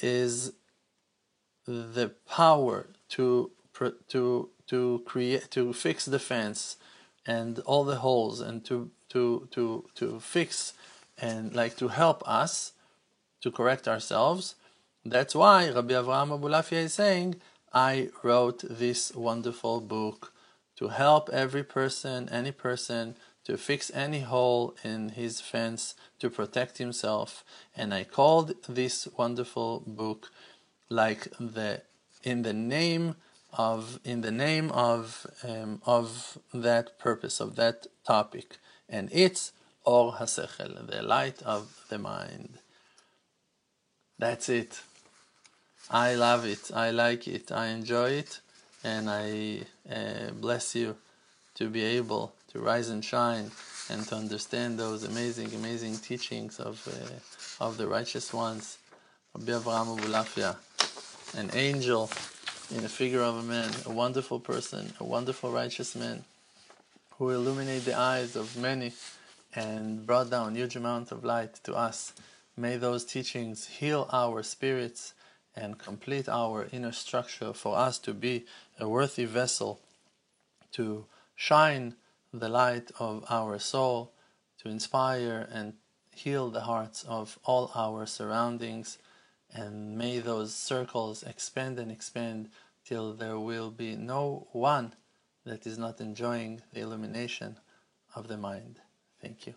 is 0.00 0.52
the 1.66 2.12
power 2.28 2.86
to 3.10 3.52
to 4.08 4.50
to 4.68 5.02
create 5.04 5.50
to 5.50 5.72
fix 5.72 6.04
the 6.04 6.18
fence 6.18 6.76
and 7.26 7.58
all 7.60 7.84
the 7.84 7.96
holes 7.96 8.40
and 8.40 8.64
to 8.64 8.90
to 9.08 9.48
to 9.50 9.88
to 9.94 10.20
fix 10.20 10.72
and 11.18 11.54
like 11.54 11.76
to 11.76 11.88
help 11.88 12.26
us 12.28 12.72
to 13.40 13.50
correct 13.50 13.86
ourselves. 13.86 14.54
That's 15.04 15.34
why 15.34 15.68
Rabbi 15.68 15.92
Avraham 15.94 16.30
Abulafia 16.38 16.84
is 16.84 16.94
saying, 16.94 17.36
I 17.72 18.08
wrote 18.22 18.64
this 18.68 19.14
wonderful 19.14 19.80
book 19.80 20.32
to 20.76 20.88
help 20.88 21.28
every 21.30 21.62
person, 21.62 22.28
any 22.30 22.52
person, 22.52 23.16
to 23.44 23.58
fix 23.58 23.90
any 23.94 24.20
hole 24.20 24.74
in 24.82 25.10
his 25.10 25.40
fence 25.40 25.94
to 26.18 26.30
protect 26.30 26.78
himself. 26.78 27.44
And 27.76 27.92
I 27.92 28.04
called 28.04 28.54
this 28.68 29.06
wonderful 29.16 29.82
book 29.86 30.30
like 30.88 31.28
the 31.38 31.82
in 32.22 32.42
the 32.42 32.54
name 32.54 33.16
of 33.56 34.00
in 34.04 34.20
the 34.20 34.30
name 34.30 34.70
of 34.72 35.26
um, 35.42 35.80
of 35.86 36.38
that 36.52 36.98
purpose 36.98 37.40
of 37.40 37.56
that 37.56 37.86
topic, 38.06 38.58
and 38.88 39.08
it's 39.12 39.52
or 39.84 40.14
hasechel, 40.14 40.86
the 40.86 41.02
light 41.02 41.42
of 41.42 41.84
the 41.88 41.98
mind. 41.98 42.58
That's 44.18 44.48
it. 44.48 44.80
I 45.90 46.14
love 46.14 46.46
it. 46.46 46.70
I 46.74 46.90
like 46.90 47.28
it. 47.28 47.52
I 47.52 47.66
enjoy 47.66 48.10
it, 48.10 48.40
and 48.82 49.10
I 49.10 49.60
uh, 49.90 50.30
bless 50.32 50.74
you 50.74 50.96
to 51.56 51.68
be 51.68 51.82
able 51.84 52.34
to 52.52 52.58
rise 52.60 52.88
and 52.88 53.04
shine 53.04 53.50
and 53.90 54.06
to 54.08 54.14
understand 54.16 54.78
those 54.78 55.04
amazing, 55.04 55.52
amazing 55.54 55.98
teachings 55.98 56.58
of 56.58 56.86
uh, 56.88 57.64
of 57.64 57.76
the 57.76 57.86
righteous 57.86 58.32
ones. 58.32 58.78
Rabbi 59.34 59.52
Avraham 59.52 59.98
Abulafia, 59.98 60.56
an 61.36 61.50
angel 61.54 62.08
in 62.74 62.82
the 62.82 62.88
figure 62.88 63.22
of 63.22 63.36
a 63.36 63.42
man, 63.42 63.70
a 63.86 63.92
wonderful 63.92 64.40
person, 64.40 64.92
a 64.98 65.04
wonderful 65.04 65.52
righteous 65.52 65.94
man, 65.94 66.24
who 67.16 67.30
illuminated 67.30 67.84
the 67.84 67.96
eyes 67.96 68.34
of 68.34 68.56
many 68.56 68.92
and 69.54 70.04
brought 70.04 70.28
down 70.28 70.56
huge 70.56 70.74
amount 70.74 71.12
of 71.12 71.22
light 71.22 71.54
to 71.62 71.72
us. 71.72 72.12
May 72.56 72.76
those 72.76 73.04
teachings 73.04 73.68
heal 73.68 74.08
our 74.12 74.42
spirits 74.42 75.14
and 75.54 75.78
complete 75.78 76.28
our 76.28 76.66
inner 76.72 76.90
structure 76.90 77.52
for 77.52 77.76
us 77.76 78.00
to 78.00 78.12
be 78.12 78.44
a 78.80 78.88
worthy 78.88 79.24
vessel 79.24 79.78
to 80.72 81.06
shine 81.36 81.94
the 82.32 82.48
light 82.48 82.90
of 82.98 83.24
our 83.30 83.60
soul, 83.60 84.10
to 84.60 84.68
inspire 84.68 85.46
and 85.52 85.74
heal 86.10 86.50
the 86.50 86.62
hearts 86.62 87.04
of 87.04 87.38
all 87.44 87.70
our 87.76 88.04
surroundings 88.04 88.98
and 89.54 89.96
may 89.96 90.18
those 90.18 90.52
circles 90.52 91.22
expand 91.22 91.78
and 91.78 91.90
expand 91.90 92.48
till 92.83 93.13
there 93.13 93.39
will 93.39 93.71
be 93.71 93.95
no 93.95 94.47
one 94.51 94.93
that 95.45 95.65
is 95.65 95.77
not 95.77 96.01
enjoying 96.01 96.61
the 96.73 96.81
illumination 96.81 97.57
of 98.15 98.27
the 98.27 98.37
mind. 98.37 98.79
Thank 99.21 99.47
you. 99.47 99.53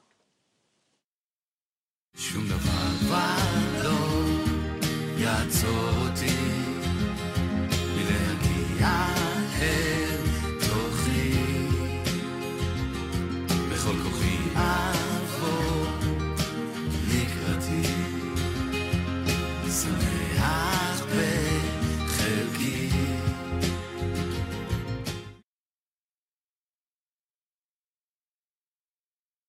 שום 2.14 2.48
דבר 2.48 2.98
כבר 3.00 3.36
לא 3.84 3.98
יעצור 5.16 5.88
אותי 6.08 6.36
מלהגיע 7.96 8.88
אל 9.60 9.85